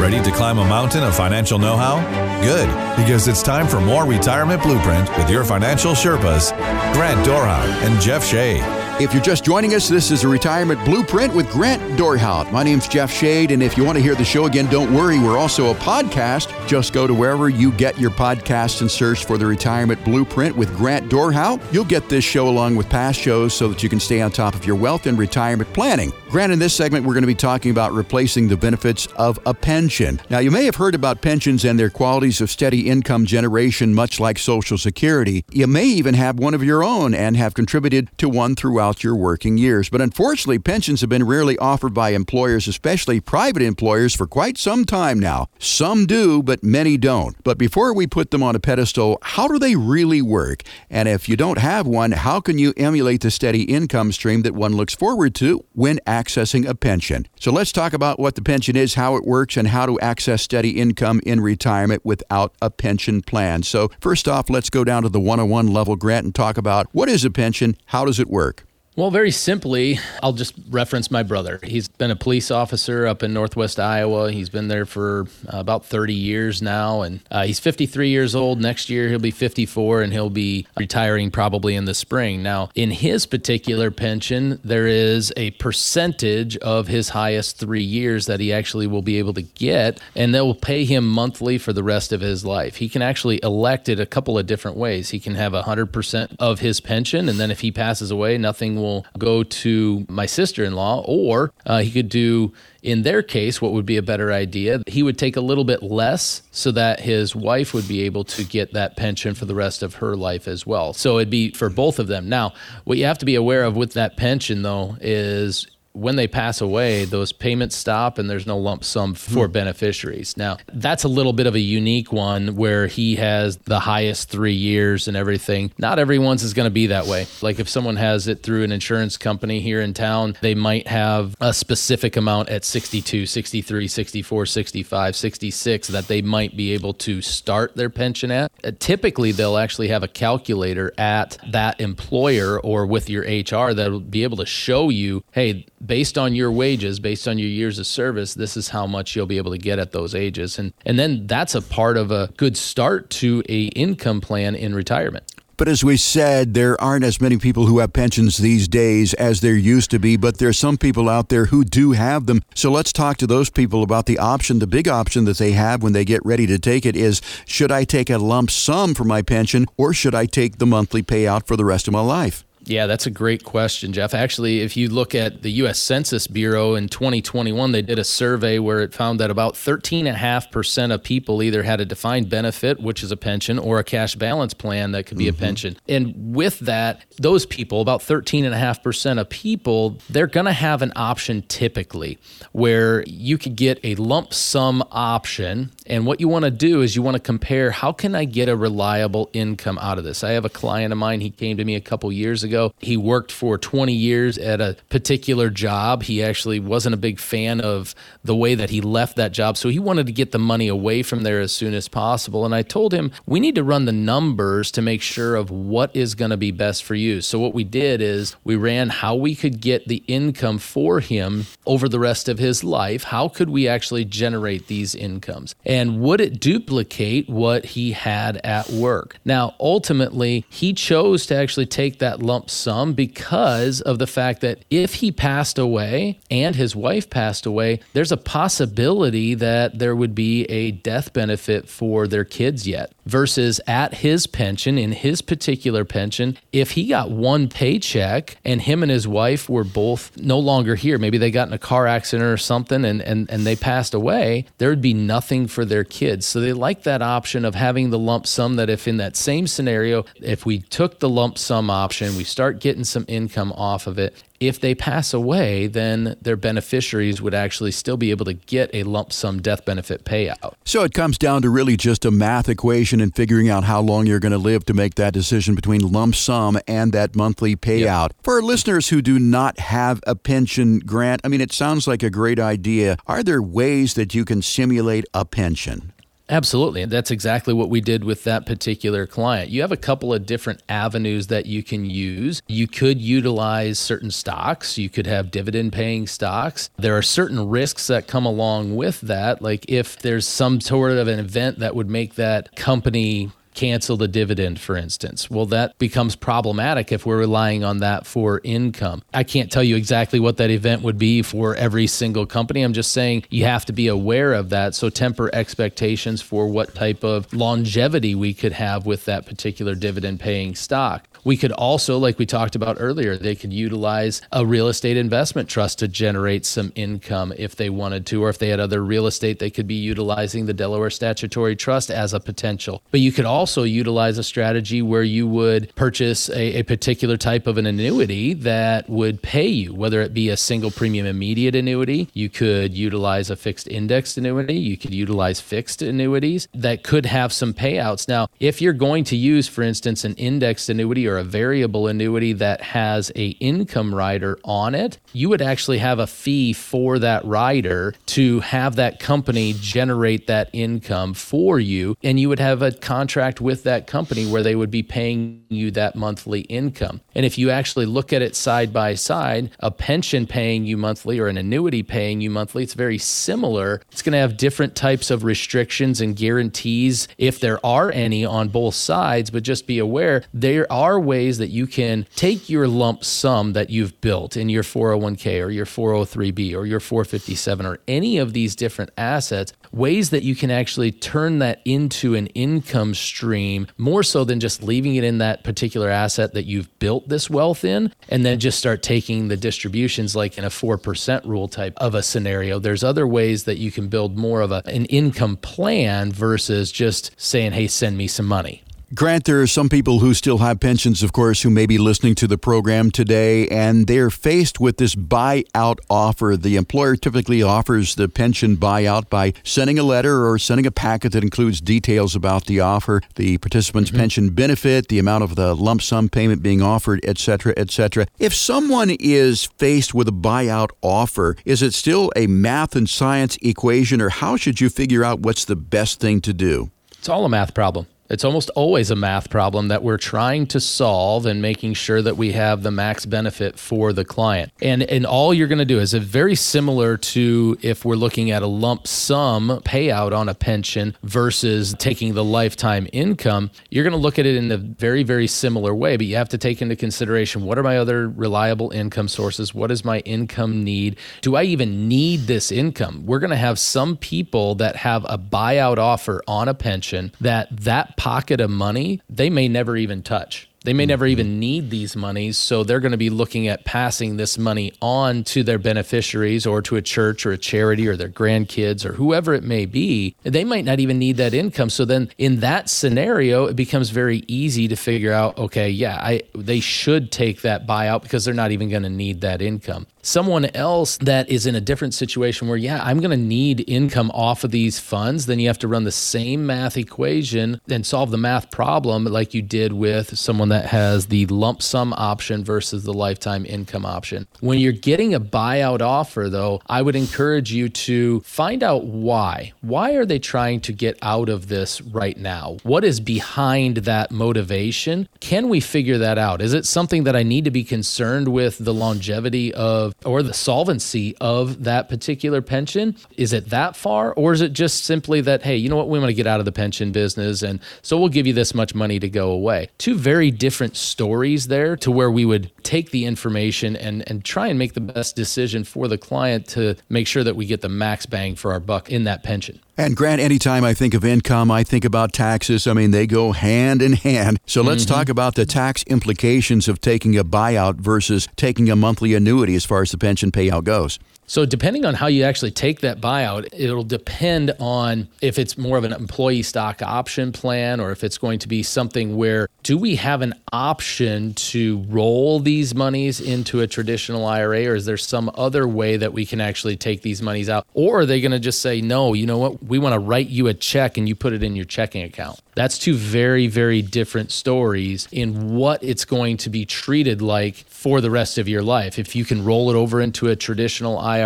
[0.00, 2.00] Ready to climb a mountain of financial know how?
[2.40, 6.56] Good, because it's time for more Retirement Blueprint with your financial Sherpas,
[6.94, 8.81] Grant Dorhout and Jeff Shade.
[9.02, 12.52] If you're just joining us, this is a retirement blueprint with Grant Dorhout.
[12.52, 15.18] My name's Jeff Shade, and if you want to hear the show again, don't worry.
[15.18, 16.68] We're also a podcast.
[16.68, 20.72] Just go to wherever you get your podcasts and search for the retirement blueprint with
[20.76, 21.60] Grant Dorhout.
[21.72, 24.54] You'll get this show along with past shows so that you can stay on top
[24.54, 26.12] of your wealth and retirement planning.
[26.30, 29.52] Grant, in this segment, we're going to be talking about replacing the benefits of a
[29.52, 30.20] pension.
[30.30, 34.20] Now, you may have heard about pensions and their qualities of steady income generation, much
[34.20, 35.44] like Social Security.
[35.50, 39.04] You may even have one of your own and have contributed to one throughout throughout
[39.04, 39.88] your working years.
[39.88, 44.84] But unfortunately, pensions have been rarely offered by employers, especially private employers, for quite some
[44.84, 45.48] time now.
[45.58, 47.36] Some do, but many don't.
[47.44, 50.62] But before we put them on a pedestal, how do they really work?
[50.90, 54.54] And if you don't have one, how can you emulate the steady income stream that
[54.54, 57.26] one looks forward to when accessing a pension?
[57.40, 60.42] So let's talk about what the pension is, how it works, and how to access
[60.42, 63.62] steady income in retirement without a pension plan.
[63.62, 67.08] So, first off, let's go down to the 101 level, Grant, and talk about what
[67.08, 67.76] is a pension?
[67.86, 68.64] How does it work?
[68.94, 71.58] Well, very simply, I'll just reference my brother.
[71.62, 74.30] He's been a police officer up in Northwest Iowa.
[74.30, 78.60] He's been there for uh, about 30 years now, and uh, he's 53 years old.
[78.60, 82.42] Next year, he'll be 54, and he'll be retiring probably in the spring.
[82.42, 88.40] Now, in his particular pension, there is a percentage of his highest three years that
[88.40, 91.82] he actually will be able to get, and they will pay him monthly for the
[91.82, 92.76] rest of his life.
[92.76, 95.08] He can actually elect it a couple of different ways.
[95.08, 99.06] He can have 100% of his pension, and then if he passes away, nothing will
[99.18, 103.72] go to my sister in law, or uh, he could do, in their case, what
[103.72, 104.82] would be a better idea.
[104.86, 108.44] He would take a little bit less so that his wife would be able to
[108.44, 110.92] get that pension for the rest of her life as well.
[110.92, 112.28] So it'd be for both of them.
[112.28, 112.52] Now,
[112.84, 116.60] what you have to be aware of with that pension, though, is when they pass
[116.60, 119.52] away, those payments stop and there's no lump sum for hmm.
[119.52, 120.36] beneficiaries.
[120.36, 124.54] Now, that's a little bit of a unique one where he has the highest three
[124.54, 125.72] years and everything.
[125.78, 127.26] Not everyone's is going to be that way.
[127.40, 131.36] Like if someone has it through an insurance company here in town, they might have
[131.40, 137.20] a specific amount at 62, 63, 64, 65, 66 that they might be able to
[137.20, 138.50] start their pension at.
[138.64, 144.00] Uh, typically, they'll actually have a calculator at that employer or with your HR that'll
[144.00, 147.86] be able to show you, hey, based on your wages, based on your years of
[147.86, 150.58] service, this is how much you'll be able to get at those ages.
[150.58, 154.74] And and then that's a part of a good start to a income plan in
[154.74, 155.24] retirement.
[155.62, 159.42] But as we said, there aren't as many people who have pensions these days as
[159.42, 162.42] there used to be, but there's some people out there who do have them.
[162.54, 164.58] So let's talk to those people about the option.
[164.58, 167.70] The big option that they have when they get ready to take it is should
[167.70, 171.46] I take a lump sum for my pension or should I take the monthly payout
[171.46, 172.44] for the rest of my life?
[172.64, 174.14] Yeah, that's a great question, Jeff.
[174.14, 175.80] Actually, if you look at the U.S.
[175.80, 181.02] Census Bureau in 2021, they did a survey where it found that about 13.5% of
[181.02, 184.92] people either had a defined benefit, which is a pension, or a cash balance plan
[184.92, 185.36] that could be mm-hmm.
[185.36, 185.76] a pension.
[185.88, 191.42] And with that, those people, about 13.5% of people, they're going to have an option
[191.48, 192.18] typically
[192.52, 196.94] where you could get a lump sum option And what you want to do is
[196.96, 200.22] you want to compare how can I get a reliable income out of this?
[200.22, 202.72] I have a client of mine, he came to me a couple years ago.
[202.78, 206.04] He worked for 20 years at a particular job.
[206.04, 209.56] He actually wasn't a big fan of the way that he left that job.
[209.56, 212.44] So he wanted to get the money away from there as soon as possible.
[212.44, 215.94] And I told him, we need to run the numbers to make sure of what
[215.94, 217.20] is going to be best for you.
[217.20, 221.46] So what we did is we ran how we could get the income for him
[221.66, 223.04] over the rest of his life.
[223.04, 225.54] How could we actually generate these incomes?
[225.72, 229.16] And would it duplicate what he had at work?
[229.24, 234.66] Now, ultimately, he chose to actually take that lump sum because of the fact that
[234.68, 240.14] if he passed away and his wife passed away, there's a possibility that there would
[240.14, 242.92] be a death benefit for their kids yet.
[243.04, 248.82] Versus at his pension, in his particular pension, if he got one paycheck and him
[248.82, 252.28] and his wife were both no longer here, maybe they got in a car accident
[252.28, 256.26] or something and, and, and they passed away, there would be nothing for their kids.
[256.26, 259.46] So they like that option of having the lump sum that if in that same
[259.46, 263.98] scenario, if we took the lump sum option, we start getting some income off of
[263.98, 264.14] it,
[264.48, 268.82] if they pass away, then their beneficiaries would actually still be able to get a
[268.82, 270.54] lump sum death benefit payout.
[270.64, 274.06] So it comes down to really just a math equation and figuring out how long
[274.06, 278.08] you're going to live to make that decision between lump sum and that monthly payout.
[278.10, 278.16] Yep.
[278.22, 282.10] For listeners who do not have a pension grant, I mean, it sounds like a
[282.10, 282.96] great idea.
[283.06, 285.91] Are there ways that you can simulate a pension?
[286.28, 286.82] Absolutely.
[286.82, 289.50] And that's exactly what we did with that particular client.
[289.50, 292.42] You have a couple of different avenues that you can use.
[292.46, 296.70] You could utilize certain stocks, you could have dividend paying stocks.
[296.78, 299.42] There are certain risks that come along with that.
[299.42, 304.08] Like if there's some sort of an event that would make that company cancel the
[304.08, 305.30] dividend, for instance.
[305.30, 309.02] Well, that becomes problematic if we're relying on that for income.
[309.12, 312.62] I can't tell you exactly what that event would be for every single company.
[312.62, 314.74] I'm just saying you have to be aware of that.
[314.74, 320.20] So temper expectations for what type of longevity we could have with that particular dividend
[320.20, 321.06] paying stock.
[321.24, 325.48] We could also, like we talked about earlier, they could utilize a real estate investment
[325.48, 329.06] trust to generate some income if they wanted to, or if they had other real
[329.06, 332.82] estate, they could be utilizing the Delaware Statutory Trust as a potential.
[332.90, 337.46] But you could also utilize a strategy where you would purchase a, a particular type
[337.46, 342.08] of an annuity that would pay you, whether it be a single premium immediate annuity,
[342.14, 347.32] you could utilize a fixed indexed annuity, you could utilize fixed annuities that could have
[347.32, 348.08] some payouts.
[348.08, 352.32] Now, if you're going to use, for instance, an indexed annuity or a variable annuity
[352.34, 357.24] that has a income rider on it, you would actually have a fee for that
[357.24, 362.72] rider to have that company generate that income for you and you would have a
[362.72, 367.00] contract with that company where they would be paying you that monthly income.
[367.14, 371.18] And if you actually look at it side by side, a pension paying you monthly
[371.18, 373.82] or an annuity paying you monthly, it's very similar.
[373.90, 378.48] It's going to have different types of restrictions and guarantees if there are any on
[378.48, 383.04] both sides, but just be aware there are ways that you can take your lump
[383.04, 388.18] sum that you've built in your 401k or your 403b or your 457 or any
[388.18, 393.66] of these different assets, ways that you can actually turn that into an income stream
[393.76, 397.64] more so than just leaving it in that particular asset that you've built this wealth
[397.64, 401.94] in and then just start taking the distributions like in a 4% rule type of
[401.94, 402.58] a scenario.
[402.58, 407.10] There's other ways that you can build more of a, an income plan versus just
[407.16, 408.62] saying, hey, send me some money.
[408.94, 412.14] Grant, there are some people who still have pensions, of course, who may be listening
[412.16, 416.36] to the program today, and they're faced with this buyout offer.
[416.36, 421.12] The employer typically offers the pension buyout by sending a letter or sending a packet
[421.12, 424.00] that includes details about the offer, the participant's mm-hmm.
[424.00, 428.06] pension benefit, the amount of the lump sum payment being offered, etc., etc.
[428.18, 433.38] If someone is faced with a buyout offer, is it still a math and science
[433.40, 436.70] equation, or how should you figure out what's the best thing to do?
[436.98, 437.86] It's all a math problem.
[438.12, 442.18] It's almost always a math problem that we're trying to solve and making sure that
[442.18, 444.52] we have the max benefit for the client.
[444.60, 448.42] And and all you're going to do is very similar to if we're looking at
[448.42, 453.96] a lump sum payout on a pension versus taking the lifetime income, you're going to
[453.96, 456.76] look at it in a very very similar way, but you have to take into
[456.76, 459.54] consideration what are my other reliable income sources?
[459.54, 460.98] What is my income need?
[461.22, 463.06] Do I even need this income?
[463.06, 467.48] We're going to have some people that have a buyout offer on a pension that
[467.62, 470.48] that pocket of money they may never even touch.
[470.64, 474.16] They may never even need these monies, so they're going to be looking at passing
[474.16, 478.08] this money on to their beneficiaries or to a church or a charity or their
[478.08, 480.16] grandkids or whoever it may be.
[480.24, 481.70] They might not even need that income.
[481.70, 486.22] So then in that scenario, it becomes very easy to figure out, okay, yeah, I
[486.34, 489.86] they should take that buyout because they're not even going to need that income.
[490.02, 494.10] Someone else that is in a different situation where, yeah, I'm going to need income
[494.12, 498.10] off of these funds, then you have to run the same math equation and solve
[498.10, 502.84] the math problem like you did with someone that has the lump sum option versus
[502.84, 504.26] the lifetime income option.
[504.40, 509.52] When you're getting a buyout offer, though, I would encourage you to find out why.
[509.60, 512.58] Why are they trying to get out of this right now?
[512.64, 515.08] What is behind that motivation?
[515.20, 516.42] Can we figure that out?
[516.42, 520.34] Is it something that I need to be concerned with the longevity of or the
[520.34, 522.96] solvency of that particular pension?
[523.16, 524.12] Is it that far?
[524.14, 526.40] Or is it just simply that, hey, you know what, we want to get out
[526.40, 529.68] of the pension business and so we'll give you this much money to go away?
[529.78, 534.48] Two very different stories there to where we would take the information and, and try
[534.48, 537.68] and make the best decision for the client to make sure that we get the
[537.68, 539.60] max bang for our buck in that pension.
[539.76, 542.66] And Grant, anytime I think of income, I think about taxes.
[542.66, 544.38] I mean, they go hand in hand.
[544.44, 544.94] So let's mm-hmm.
[544.94, 549.64] talk about the tax implications of taking a buyout versus taking a monthly annuity as
[549.64, 550.98] far as the pension payout goes.
[551.32, 555.78] So, depending on how you actually take that buyout, it'll depend on if it's more
[555.78, 559.78] of an employee stock option plan or if it's going to be something where do
[559.78, 564.98] we have an option to roll these monies into a traditional IRA or is there
[564.98, 567.66] some other way that we can actually take these monies out?
[567.72, 569.62] Or are they going to just say, no, you know what?
[569.62, 572.40] We want to write you a check and you put it in your checking account.
[572.54, 578.02] That's two very, very different stories in what it's going to be treated like for
[578.02, 578.98] the rest of your life.
[578.98, 581.21] If you can roll it over into a traditional IRA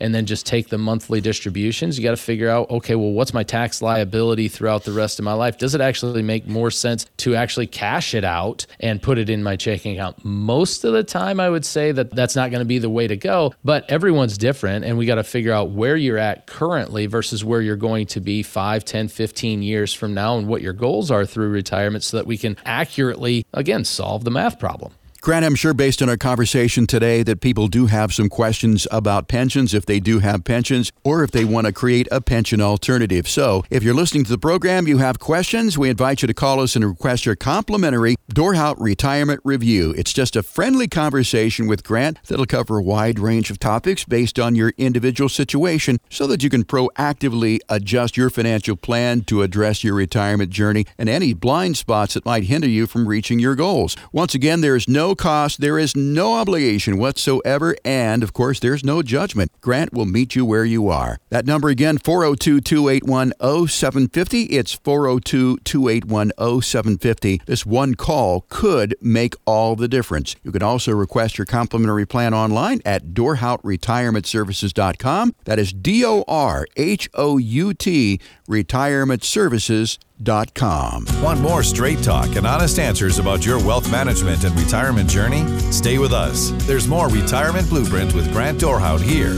[0.00, 3.34] and then just take the monthly distributions, you got to figure out okay, well, what's
[3.34, 5.58] my tax liability throughout the rest of my life?
[5.58, 9.42] Does it actually make more sense to actually cash it out and put it in
[9.42, 10.24] my checking account?
[10.24, 13.06] Most of the time, I would say that that's not going to be the way
[13.06, 17.06] to go, but everyone's different and we got to figure out where you're at currently
[17.06, 20.72] versus where you're going to be 5, 10, 15 years from now and what your
[20.72, 24.92] goals are through retirement so that we can accurately, again, solve the math problem.
[25.22, 29.28] Grant, I'm sure based on our conversation today that people do have some questions about
[29.28, 33.28] pensions, if they do have pensions, or if they want to create a pension alternative.
[33.28, 36.58] So, if you're listening to the program, you have questions, we invite you to call
[36.58, 39.94] us and request your complimentary Dorhout Retirement Review.
[39.96, 44.40] It's just a friendly conversation with Grant that'll cover a wide range of topics based
[44.40, 49.84] on your individual situation so that you can proactively adjust your financial plan to address
[49.84, 53.94] your retirement journey and any blind spots that might hinder you from reaching your goals.
[54.10, 58.84] Once again, there is no cost, there is no obligation whatsoever, and of course, there's
[58.84, 59.50] no judgment.
[59.60, 61.18] Grant will meet you where you are.
[61.30, 64.42] That number again, 402 281 0750.
[64.44, 66.32] It's 402 281
[66.62, 67.42] 0750.
[67.46, 70.36] This one call could make all the difference.
[70.42, 75.34] You can also request your complimentary plan online at dorhoutretirementservices.com.
[75.44, 78.20] That is D O R H O U T
[78.52, 85.44] retirementservices.com Want more straight talk and honest answers about your wealth management and retirement journey?
[85.72, 86.50] Stay with us.
[86.66, 89.32] There's more Retirement Blueprint with Grant Dorhout here.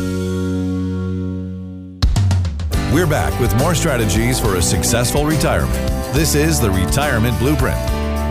[2.93, 5.73] We're back with more strategies for a successful retirement.
[6.15, 7.81] This is the Retirement Blueprint.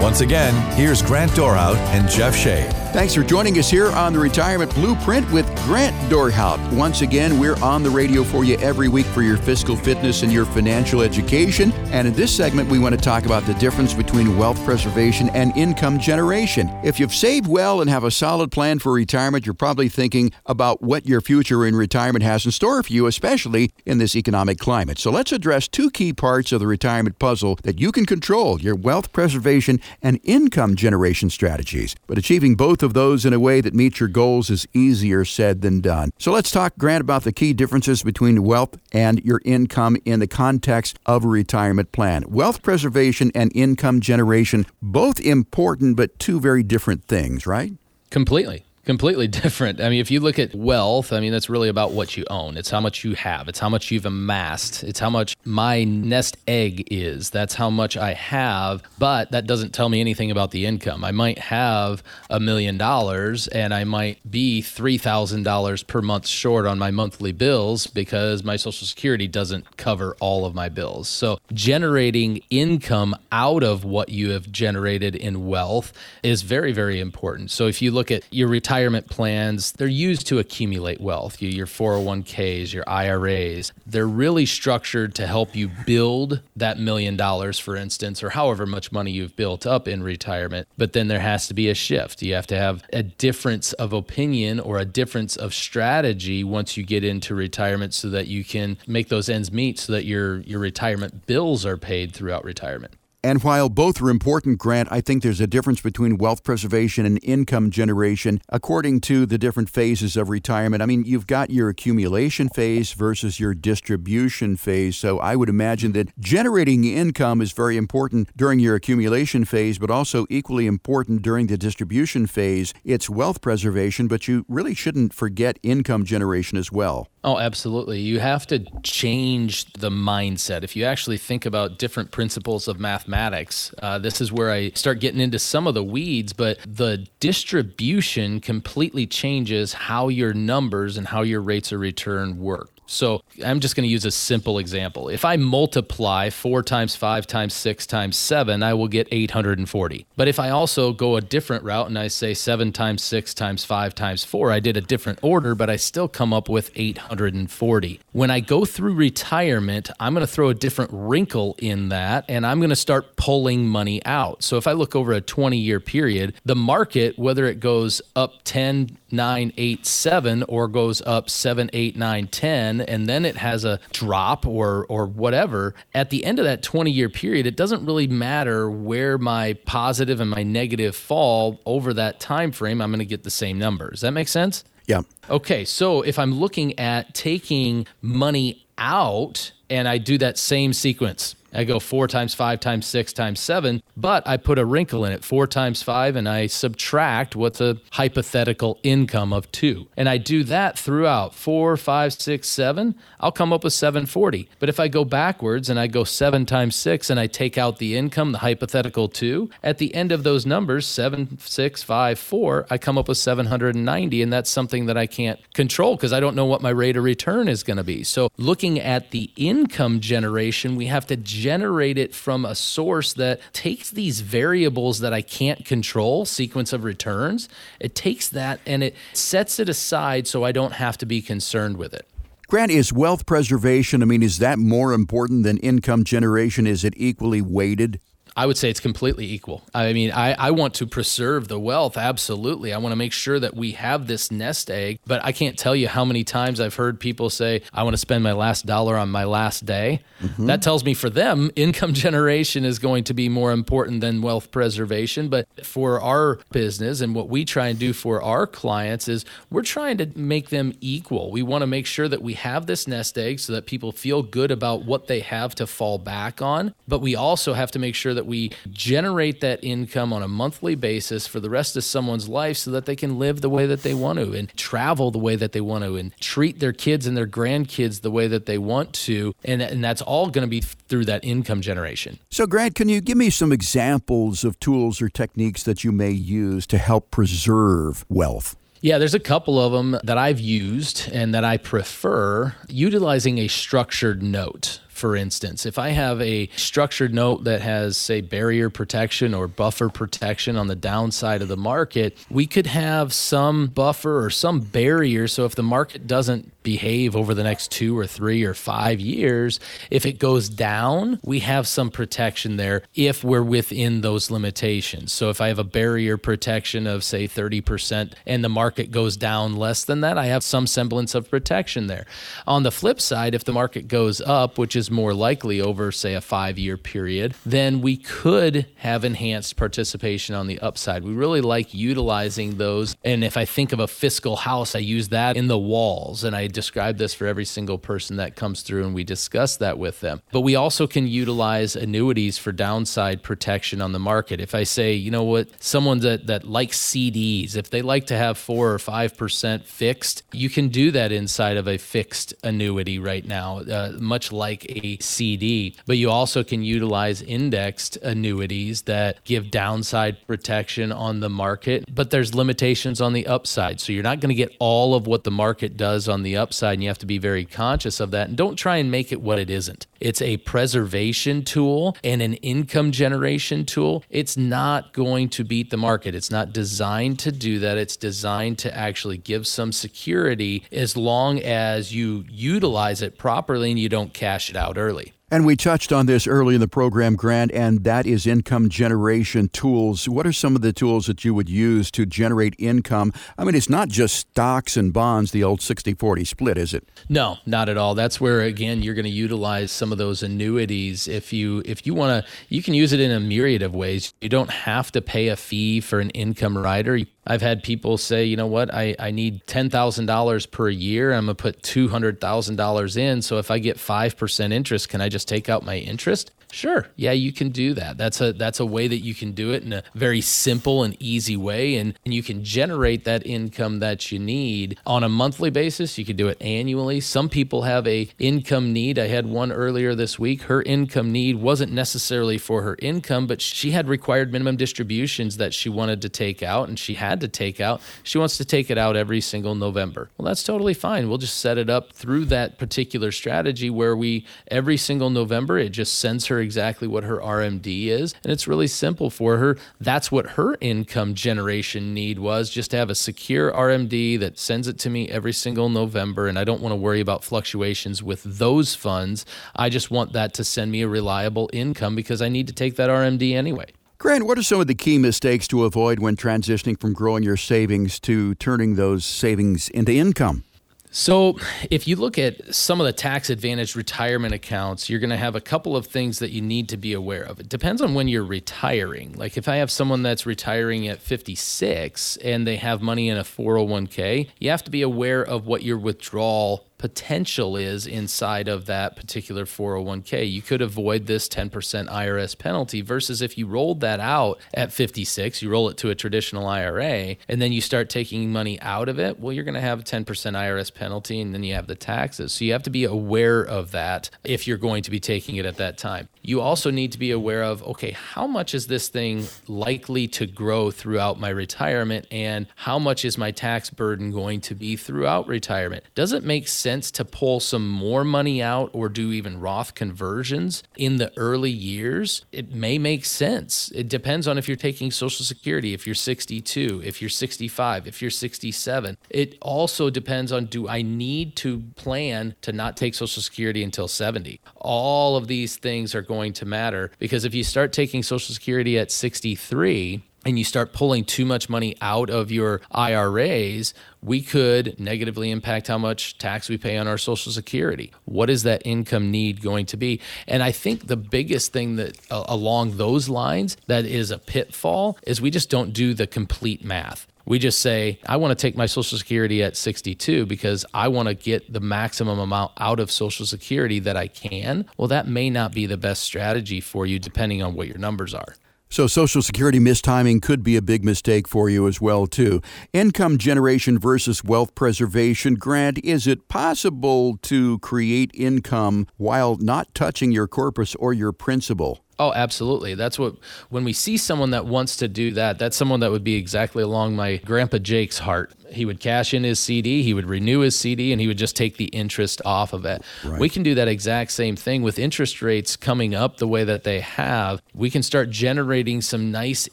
[0.02, 2.72] Once again, here's Grant Dorhout and Jeff Shade.
[2.94, 6.60] Thanks for joining us here on the Retirement Blueprint with Grant Dorhout.
[6.74, 10.32] Once again, we're on the radio for you every week for your fiscal fitness and
[10.32, 11.72] your financial education.
[11.92, 15.58] And in this segment, we want to talk about the difference between wealth preservation and
[15.58, 16.70] income generation.
[16.84, 20.84] If you've saved well and have a solid plan for retirement, you're probably thinking about
[20.84, 25.00] what your future in retirement has in store for you, especially in this economic climate.
[25.00, 28.76] So let's address two key parts of the retirement puzzle that you can control your
[28.76, 31.96] wealth preservation and income generation strategies.
[32.06, 35.62] But achieving both of those in a way that meets your goals is easier said
[35.62, 36.12] than done.
[36.20, 40.28] So let's talk, Grant, about the key differences between wealth and your income in the
[40.28, 42.26] context of a retirement plan.
[42.28, 47.74] Wealth preservation and income generation, both important, but two very different things, right?
[48.10, 49.82] Completely completely different.
[49.82, 52.58] I mean, if you look at wealth, I mean, that's really about what you own.
[52.58, 56.38] It's how much you have, it's how much you've amassed, it's how much my nest
[56.48, 57.30] egg is.
[57.30, 61.04] That's how much I have, but that doesn't tell me anything about the income.
[61.04, 66.78] I might have a million dollars and I might be $3,000 per month short on
[66.78, 71.08] my monthly bills because my Social Security doesn't cover all of my bills.
[71.08, 77.52] So, generating income out of what you have generated in wealth is very, very important.
[77.52, 81.40] So, if you look at your retirement, retirement plans, they're used to accumulate wealth.
[81.44, 87.76] Your 401ks, your IRAs, they're really structured to help you build that million dollars, for
[87.76, 90.68] instance, or however much money you've built up in retirement.
[90.76, 92.24] But then there has to be a shift.
[92.24, 96.84] You have to have a difference of opinion or a difference of strategy once you
[96.84, 100.60] get into retirement so that you can make those ends meet so that your, your
[100.60, 102.96] retirement bills are paid throughout retirement.
[103.26, 107.20] And while both are important, Grant, I think there's a difference between wealth preservation and
[107.24, 110.84] income generation according to the different phases of retirement.
[110.84, 114.98] I mean, you've got your accumulation phase versus your distribution phase.
[114.98, 119.90] So I would imagine that generating income is very important during your accumulation phase, but
[119.90, 122.74] also equally important during the distribution phase.
[122.84, 127.08] It's wealth preservation, but you really shouldn't forget income generation as well.
[127.26, 128.02] Oh, absolutely.
[128.02, 130.64] You have to change the mindset.
[130.64, 135.00] If you actually think about different principles of mathematics, uh, this is where I start
[135.00, 141.08] getting into some of the weeds, but the distribution completely changes how your numbers and
[141.08, 142.73] how your rates of return work.
[142.86, 145.10] So I'm just going to use a simple example.
[145.10, 150.06] If I multiply 4 times 5 times 6 times 7, I will get 840.
[150.16, 153.66] But if I also go a different route and I say 7 times 6 times
[153.66, 158.00] 5 times 4, I did a different order, but I still come up with 840.
[158.12, 162.46] When I go through retirement, I'm going to throw a different wrinkle in that and
[162.46, 164.44] I'm going to start pulling money out.
[164.44, 168.44] So if I look over a 20 year period, the market, whether it goes up
[168.44, 173.64] 10, 9, 8, 7 or goes up 7, 8, 9, 10, and then it has
[173.64, 177.86] a drop or or whatever, at the end of that 20 year period, it doesn't
[177.86, 183.00] really matter where my positive and my negative fall over that time frame, I'm going
[183.00, 183.92] to get the same number.
[183.92, 184.64] Does that make sense?
[184.86, 185.02] Yeah.
[185.30, 191.36] Okay, so if I'm looking at taking money out and I do that same sequence,
[191.54, 195.12] I go four times five times six times seven, but I put a wrinkle in
[195.12, 199.88] it, four times five, and I subtract what's a hypothetical income of two.
[199.96, 204.50] And I do that throughout four, five, six, seven, I'll come up with 740.
[204.60, 207.78] But if I go backwards and I go seven times six and I take out
[207.78, 212.66] the income, the hypothetical two, at the end of those numbers, seven, six, five, four,
[212.70, 214.22] I come up with 790.
[214.22, 217.04] And that's something that I can't control because I don't know what my rate of
[217.04, 218.04] return is going to be.
[218.04, 223.42] So looking at the income generation, we have to generate it from a source that
[223.52, 227.50] takes these variables that I can't control, sequence of returns,
[227.82, 231.76] it takes that and it sets it aside so I don't have to be concerned
[231.76, 232.08] with it.
[232.48, 236.66] Grant, is wealth preservation, I mean, is that more important than income generation?
[236.66, 238.00] Is it equally weighted?
[238.36, 239.64] I would say it's completely equal.
[239.74, 242.74] I mean, I, I want to preserve the wealth, absolutely.
[242.74, 245.76] I want to make sure that we have this nest egg, but I can't tell
[245.76, 248.98] you how many times I've heard people say, I want to spend my last dollar
[248.98, 250.02] on my last day.
[250.22, 250.48] Mm-hmm.
[250.48, 254.52] That tells me for them, income generation is going to be more important than wealth
[254.52, 255.30] preservation.
[255.30, 259.64] But for our business and what we try and do for our clients is we're
[259.64, 261.32] trying to make them equal.
[261.32, 264.24] We want to make sure that we have this nest egg so that people feel
[264.24, 267.96] good about what they have to fall back on, but we also have to make
[267.96, 271.84] sure that that we generate that income on a monthly basis for the rest of
[271.84, 275.12] someone's life so that they can live the way that they want to and travel
[275.12, 278.28] the way that they want to and treat their kids and their grandkids the way
[278.28, 279.34] that they want to.
[279.44, 282.18] And, and that's all going to be through that income generation.
[282.30, 286.12] So, Grant, can you give me some examples of tools or techniques that you may
[286.12, 288.56] use to help preserve wealth?
[288.80, 293.48] Yeah, there's a couple of them that I've used and that I prefer utilizing a
[293.48, 299.34] structured note for instance, if I have a structured note that has, say, barrier protection
[299.34, 304.30] or buffer protection on the downside of the market, we could have some buffer or
[304.30, 305.28] some barrier.
[305.28, 309.60] So if the market doesn't behave over the next two or three or five years,
[309.92, 315.12] if it goes down, we have some protection there if we're within those limitations.
[315.12, 319.56] So if I have a barrier protection of, say, 30% and the market goes down
[319.56, 322.06] less than that, I have some semblance of protection there.
[322.48, 326.14] On the flip side, if the market goes up, which is more likely over, say,
[326.14, 331.04] a five year period, then we could have enhanced participation on the upside.
[331.04, 332.96] We really like utilizing those.
[333.04, 336.24] And if I think of a fiscal house, I use that in the walls.
[336.24, 339.78] And I describe this for every single person that comes through, and we discuss that
[339.78, 340.22] with them.
[340.32, 344.40] But we also can utilize annuities for downside protection on the market.
[344.40, 348.18] If I say, you know what, someone that, that likes CDs, if they like to
[348.18, 353.26] have four or 5% fixed, you can do that inside of a fixed annuity right
[353.26, 359.52] now, uh, much like a CD, but you also can utilize indexed annuities that give
[359.52, 363.80] downside protection on the market, but there's limitations on the upside.
[363.80, 366.43] So you're not going to get all of what the market does on the upside,
[366.52, 368.28] and you have to be very conscious of that.
[368.28, 369.88] And don't try and make it what it isn't.
[370.00, 374.04] It's a preservation tool and an income generation tool.
[374.10, 376.16] It's not going to beat the market.
[376.16, 377.78] It's not designed to do that.
[377.78, 383.80] It's designed to actually give some security as long as you utilize it properly and
[383.80, 385.14] you don't cash it out early.
[385.34, 389.50] And we touched on this early in the program, Grant, and that is income generation
[389.50, 390.08] tools.
[390.08, 393.12] What are some of the tools that you would use to generate income?
[393.36, 396.88] I mean, it's not just stocks and bonds, the old 60 40 split, is it?
[397.10, 397.96] No, not at all.
[397.96, 401.96] That's where again you're going to utilize some of those annuities if you if you
[401.96, 404.14] want to you can use it in a myriad of ways.
[404.22, 407.00] You don't have to pay a fee for an income rider.
[407.26, 411.14] I've had people say, you know what, I, I need $10,000 per year.
[411.14, 413.22] I'm going to put $200,000 in.
[413.22, 416.32] So if I get 5% interest, can I just take out my interest?
[416.54, 416.86] Sure.
[416.96, 417.98] Yeah, you can do that.
[417.98, 420.96] That's a that's a way that you can do it in a very simple and
[421.02, 425.50] easy way and, and you can generate that income that you need on a monthly
[425.50, 425.98] basis.
[425.98, 427.00] You can do it annually.
[427.00, 429.00] Some people have a income need.
[429.00, 430.44] I had one earlier this week.
[430.44, 435.56] Her income need wasn't necessarily for her income, but she had required minimum distributions that
[435.56, 437.82] she wanted to take out and she had to take out.
[438.04, 440.10] She wants to take it out every single November.
[440.18, 441.10] Well, that's totally fine.
[441.10, 445.70] We'll just set it up through that particular strategy where we every single November it
[445.70, 448.14] just sends her exactly what her RMD is.
[448.24, 449.58] And it's really simple for her.
[449.80, 454.68] That's what her income generation need was just to have a secure RMD that sends
[454.68, 456.28] it to me every single November.
[456.28, 459.26] And I don't want to worry about fluctuations with those funds.
[459.56, 462.76] I just want that to send me a reliable income because I need to take
[462.76, 463.68] that RMD anyway.
[464.04, 467.38] Grant, what are some of the key mistakes to avoid when transitioning from growing your
[467.38, 470.44] savings to turning those savings into income?
[470.92, 471.40] So,
[471.72, 475.38] if you look at some of the tax advantaged retirement accounts, you're going to have
[475.38, 477.40] a couple of things that you need to be aware of.
[477.40, 479.14] It depends on when you're retiring.
[479.14, 483.24] Like, if I have someone that's retiring at 56 and they have money in a
[483.24, 488.98] 401k, you have to be aware of what your withdrawal potential is inside of that
[488.98, 490.30] particular 401k.
[490.30, 491.50] You could avoid this 10%
[491.88, 495.96] IRS penalty versus if you rolled that out at 56, you roll it to a
[495.96, 499.62] traditional IRA, and then you start taking money out of it, well, you're going to
[499.62, 502.34] have a 10% IRS penalty and then you have the taxes.
[502.34, 505.46] So you have to be aware of that if you're going to be taking it
[505.46, 506.10] at that time.
[506.22, 510.26] You also need to be aware of okay, how much is this thing likely to
[510.26, 515.30] grow throughout my retirement and how much is my tax burden going to be throughout
[515.30, 515.86] retirement?
[515.96, 516.73] Does it make sense?
[516.74, 521.52] Sense to pull some more money out or do even Roth conversions in the early
[521.52, 523.72] years, it may make sense.
[523.76, 528.02] It depends on if you're taking Social Security, if you're 62, if you're 65, if
[528.02, 528.98] you're 67.
[529.12, 533.88] It also depends on do I need to plan to not take Social Security until
[533.88, 534.42] 70?
[534.56, 538.80] All of these things are going to matter because if you start taking Social Security
[538.80, 544.80] at 63, and you start pulling too much money out of your IRAs, we could
[544.80, 547.92] negatively impact how much tax we pay on our Social Security.
[548.06, 550.02] What is that income need going to be?
[550.28, 554.98] And I think the biggest thing that uh, along those lines that is a pitfall
[555.04, 557.08] is we just don't do the complete math.
[557.26, 561.08] We just say, I want to take my Social Security at 62 because I want
[561.08, 564.66] to get the maximum amount out of Social Security that I can.
[564.76, 568.14] Well, that may not be the best strategy for you depending on what your numbers
[568.14, 568.36] are.
[568.74, 572.42] So Social Security mistiming could be a big mistake for you as well too.
[572.74, 575.36] Income generation versus wealth preservation.
[575.36, 581.86] Grant, is it possible to create income while not touching your corpus or your principal?
[582.00, 582.74] Oh, absolutely.
[582.74, 583.16] That's what,
[583.50, 586.64] when we see someone that wants to do that, that's someone that would be exactly
[586.64, 588.34] along my grandpa Jake's heart.
[588.54, 591.36] He would cash in his CD, he would renew his CD, and he would just
[591.36, 592.82] take the interest off of it.
[593.04, 593.20] Right.
[593.20, 596.64] We can do that exact same thing with interest rates coming up the way that
[596.64, 597.42] they have.
[597.54, 599.50] We can start generating some nice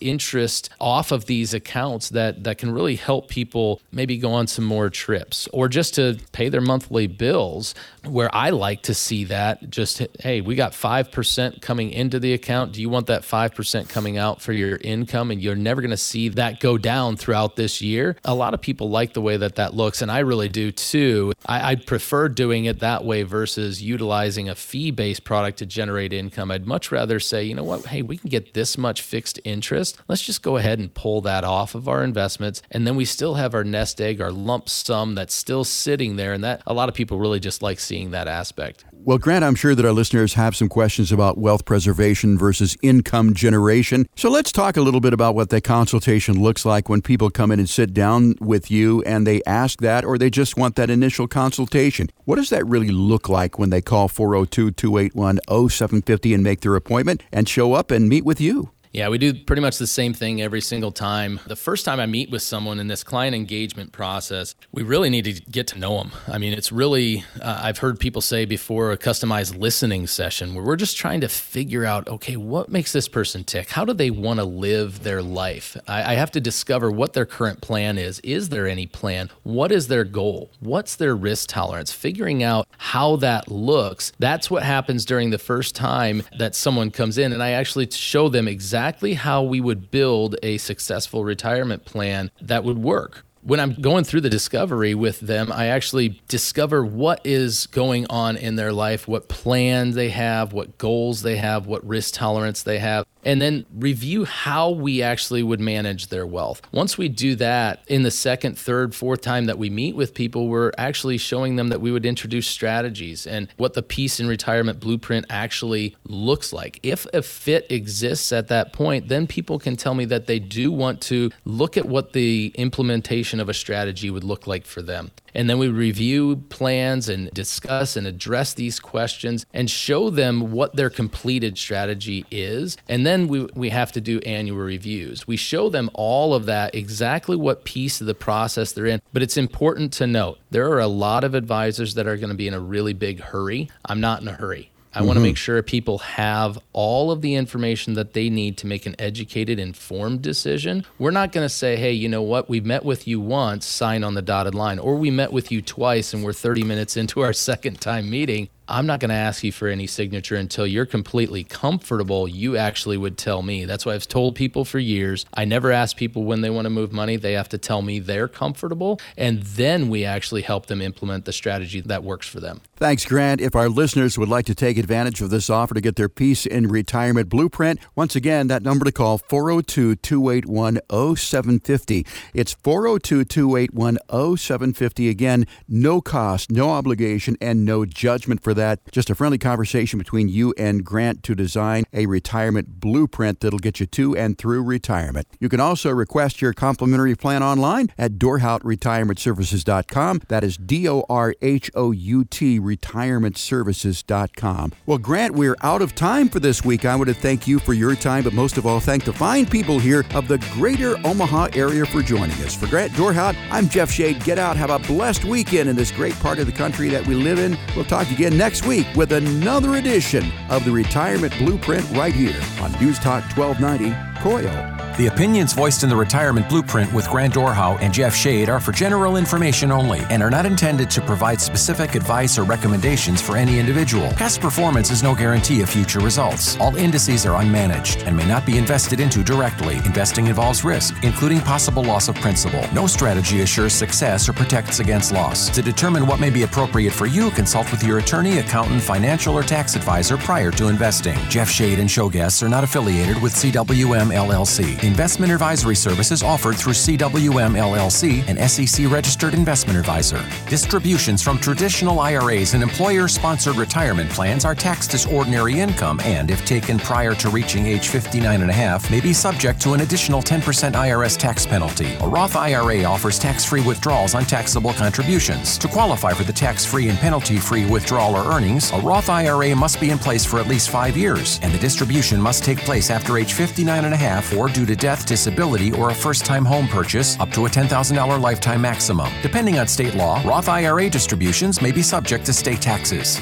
[0.01, 4.65] interest off of these accounts that, that can really help people maybe go on some
[4.65, 7.75] more trips or just to pay their monthly bills.
[8.05, 12.73] Where I like to see that, just hey, we got 5% coming into the account?
[12.73, 15.31] Do you want that 5% coming out for your income?
[15.31, 18.17] And you're never going to see that go down throughout this year.
[18.25, 21.33] A lot of people like the way that that looks, and I really do too.
[21.47, 26.13] I, I prefer doing it that way versus utilizing a fee based product to generate
[26.13, 26.51] income.
[26.51, 29.99] I'd much rather say, you know what, hey, we can get this much fixed interest.
[30.09, 32.63] Let's just go ahead and pull that off of our investments.
[32.71, 36.33] And then we still have our nest egg, our lump sum that's still sitting there.
[36.33, 38.85] And that a lot of people really just like seeing that aspect.
[39.03, 43.33] Well, Grant, I'm sure that our listeners have some questions about wealth preservation versus income
[43.33, 44.07] generation.
[44.15, 47.51] So let's talk a little bit about what the consultation looks like when people come
[47.51, 50.91] in and sit down with you and they ask that or they just want that
[50.91, 52.11] initial consultation.
[52.27, 56.77] What does that really look like when they call 402 281 0750 and make their
[56.77, 58.71] appointment and show up and meet with you?
[58.93, 61.39] Yeah, we do pretty much the same thing every single time.
[61.47, 65.27] The first time I meet with someone in this client engagement process, we really need
[65.27, 66.11] to get to know them.
[66.27, 70.65] I mean, it's really, uh, I've heard people say before a customized listening session where
[70.65, 73.71] we're just trying to figure out okay, what makes this person tick?
[73.71, 75.77] How do they want to live their life?
[75.87, 78.19] I, I have to discover what their current plan is.
[78.21, 79.31] Is there any plan?
[79.45, 80.51] What is their goal?
[80.59, 81.93] What's their risk tolerance?
[81.93, 84.11] Figuring out how that looks.
[84.19, 87.33] That's what happens during the first time that someone comes in.
[87.33, 92.31] And I actually show them exactly exactly how we would build a successful retirement plan
[92.41, 93.27] that would work.
[93.43, 98.39] When I'm going through the discovery with them, I actually discover what is going on
[98.39, 102.79] in their life, what plans they have, what goals they have, what risk tolerance they
[102.79, 106.63] have, and then review how we actually would manage their wealth.
[106.73, 110.49] Once we do that, in the second, third, fourth time that we meet with people,
[110.49, 114.81] we're actually showing them that we would introduce strategies and what the peace and retirement
[114.81, 116.81] blueprint actually looks like.
[116.83, 120.73] If a fit exists at that point, then people can tell me that they do
[120.73, 125.11] want to look at what the implementation of a strategy would look like for them.
[125.35, 130.77] And then we review plans and discuss and address these questions and show them what
[130.77, 132.77] their completed strategy is.
[132.89, 135.27] And then we, we have to do annual reviews.
[135.27, 139.03] We show them all of that, exactly what piece of the process they're in.
[139.13, 142.37] But it's important to note there are a lot of advisors that are going to
[142.37, 143.71] be in a really big hurry.
[143.85, 144.70] I'm not in a hurry.
[144.93, 145.07] I mm-hmm.
[145.07, 148.87] want to make sure people have all of the information that they need to make
[148.87, 150.85] an educated, informed decision.
[150.99, 152.49] We're not going to say, hey, you know what?
[152.49, 155.63] We met with you once, sign on the dotted line, or we met with you
[155.63, 158.49] twice and we're 30 minutes into our second time meeting.
[158.71, 162.29] I'm not going to ask you for any signature until you're completely comfortable.
[162.29, 163.65] You actually would tell me.
[163.65, 165.27] That's why I've told people for years.
[165.35, 167.17] I never ask people when they want to move money.
[167.17, 169.01] They have to tell me they're comfortable.
[169.17, 172.61] And then we actually help them implement the strategy that works for them.
[172.77, 173.41] Thanks, Grant.
[173.41, 176.47] If our listeners would like to take advantage of this offer to get their peace
[176.47, 180.81] in retirement blueprint, once again, that number to call 402 281
[181.17, 182.07] 0750.
[182.33, 183.99] It's 402 281
[184.37, 185.09] 0750.
[185.09, 188.81] Again, no cost, no obligation, and no judgment for that.
[188.93, 193.81] Just a friendly conversation between you and Grant to design a retirement blueprint that'll get
[193.81, 195.27] you to and through retirement.
[195.41, 200.21] You can also request your complimentary plan online at dorhoutretirementservices.com.
[200.29, 204.73] That is D O R H O U T retirementservices.com.
[204.87, 206.85] Well, Grant, we're out of time for this week.
[206.85, 209.47] I want to thank you for your time, but most of all, thank the fine
[209.47, 212.55] people here of the greater Omaha area for joining us.
[212.55, 214.23] For Grant Dorhout, I'm Jeff Shade.
[214.25, 217.15] Get out, have a blessed weekend in this great part of the country that we
[217.15, 217.57] live in.
[217.75, 222.41] We'll talk again next next week with another edition of the Retirement Blueprint right here
[222.61, 224.81] on News Talk 1290, KOIL.
[225.01, 228.71] The opinions voiced in the Retirement Blueprint with Grant Dorhout and Jeff Shade are for
[228.71, 233.59] general information only and are not intended to provide specific advice or recommendations for any
[233.59, 234.09] individual.
[234.11, 236.59] Past performance is no guarantee of future results.
[236.59, 239.77] All indices are unmanaged and may not be invested into directly.
[239.87, 242.63] Investing involves risk, including possible loss of principal.
[242.75, 245.49] No strategy assures success or protects against loss.
[245.55, 249.45] To determine what may be appropriate for you, consult with your attorney, accountant, financial, or
[249.45, 251.17] tax advisor prior to investing.
[251.31, 254.83] Jeff Shade and show guests are not affiliated with CWM LLC.
[254.83, 260.25] Investment advisory services offered through CWM LLC, an SEC registered investment advisor.
[260.49, 266.31] Distributions from traditional IRAs and employer sponsored retirement plans are taxed as ordinary income and,
[266.31, 269.81] if taken prior to reaching age 59 and a half, may be subject to an
[269.81, 270.41] additional 10%
[270.73, 271.95] IRS tax penalty.
[272.01, 275.59] A Roth IRA offers tax free withdrawals on taxable contributions.
[275.59, 279.55] To qualify for the tax free and penalty free withdrawal or earnings, a Roth IRA
[279.55, 282.91] must be in place for at least five years, and the distribution must take place
[282.91, 283.97] after age 59 and a
[284.37, 288.21] or due to death, disability, or a first time home purchase, up to a $10,000
[288.21, 289.11] lifetime maximum.
[289.23, 293.21] Depending on state law, Roth IRA distributions may be subject to state taxes.